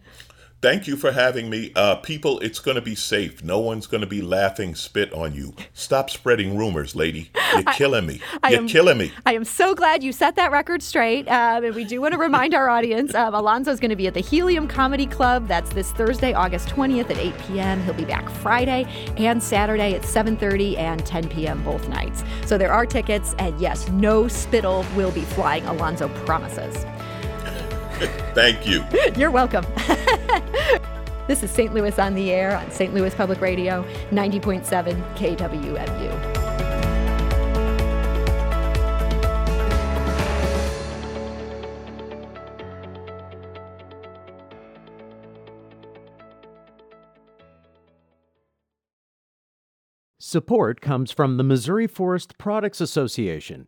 Thank 0.63 0.87
you 0.87 0.95
for 0.95 1.11
having 1.11 1.49
me. 1.49 1.73
Uh, 1.75 1.95
people, 1.95 2.39
it's 2.39 2.59
going 2.59 2.75
to 2.75 2.81
be 2.81 2.95
safe. 2.95 3.43
No 3.43 3.59
one's 3.59 3.85
going 3.85 3.99
to 3.99 4.07
be 4.07 4.21
laughing 4.21 4.75
spit 4.75 5.11
on 5.11 5.35
you. 5.35 5.53
Stop 5.73 6.09
spreading 6.09 6.55
rumors, 6.55 6.95
lady. 6.95 7.31
You're 7.53 7.63
killing 7.73 8.05
me. 8.05 8.21
I, 8.41 8.51
You're 8.51 8.61
am, 8.61 8.67
killing 8.69 8.97
me. 8.97 9.11
I 9.25 9.33
am 9.33 9.43
so 9.43 9.75
glad 9.75 10.03
you 10.03 10.13
set 10.13 10.37
that 10.37 10.53
record 10.53 10.81
straight. 10.81 11.27
Um, 11.27 11.65
and 11.65 11.75
we 11.75 11.83
do 11.83 11.99
want 11.99 12.13
to 12.13 12.17
remind 12.17 12.53
our 12.53 12.69
audience 12.69 13.13
um, 13.13 13.35
Alonzo's 13.35 13.81
going 13.81 13.89
to 13.89 13.97
be 13.97 14.07
at 14.07 14.13
the 14.13 14.21
Helium 14.21 14.69
Comedy 14.69 15.05
Club. 15.05 15.49
That's 15.49 15.69
this 15.73 15.91
Thursday, 15.91 16.31
August 16.31 16.69
20th 16.69 17.09
at 17.11 17.17
8 17.17 17.37
p.m. 17.39 17.83
He'll 17.83 17.93
be 17.93 18.05
back 18.05 18.29
Friday 18.29 18.85
and 19.17 19.43
Saturday 19.43 19.95
at 19.95 20.03
7.30 20.03 20.77
and 20.77 21.05
10 21.05 21.27
p.m. 21.27 21.61
both 21.65 21.89
nights. 21.89 22.23
So 22.45 22.57
there 22.57 22.71
are 22.71 22.85
tickets. 22.85 23.35
And 23.37 23.59
yes, 23.59 23.89
no 23.89 24.29
spittle 24.29 24.85
will 24.95 25.11
be 25.11 25.23
flying, 25.23 25.65
Alonzo 25.65 26.07
promises. 26.25 26.85
Thank 28.33 28.67
you. 28.67 28.83
You're 29.15 29.31
welcome. 29.31 29.65
this 31.27 31.43
is 31.43 31.51
St. 31.51 31.73
Louis 31.73 31.97
on 31.99 32.15
the 32.15 32.31
Air 32.31 32.57
on 32.57 32.69
St. 32.71 32.93
Louis 32.93 33.13
Public 33.13 33.41
Radio, 33.41 33.83
90.7 34.11 35.15
KWMU. 35.15 36.43
Support 50.19 50.81
comes 50.81 51.11
from 51.11 51.37
the 51.37 51.43
Missouri 51.43 51.85
Forest 51.85 52.39
Products 52.39 52.81
Association 52.81 53.67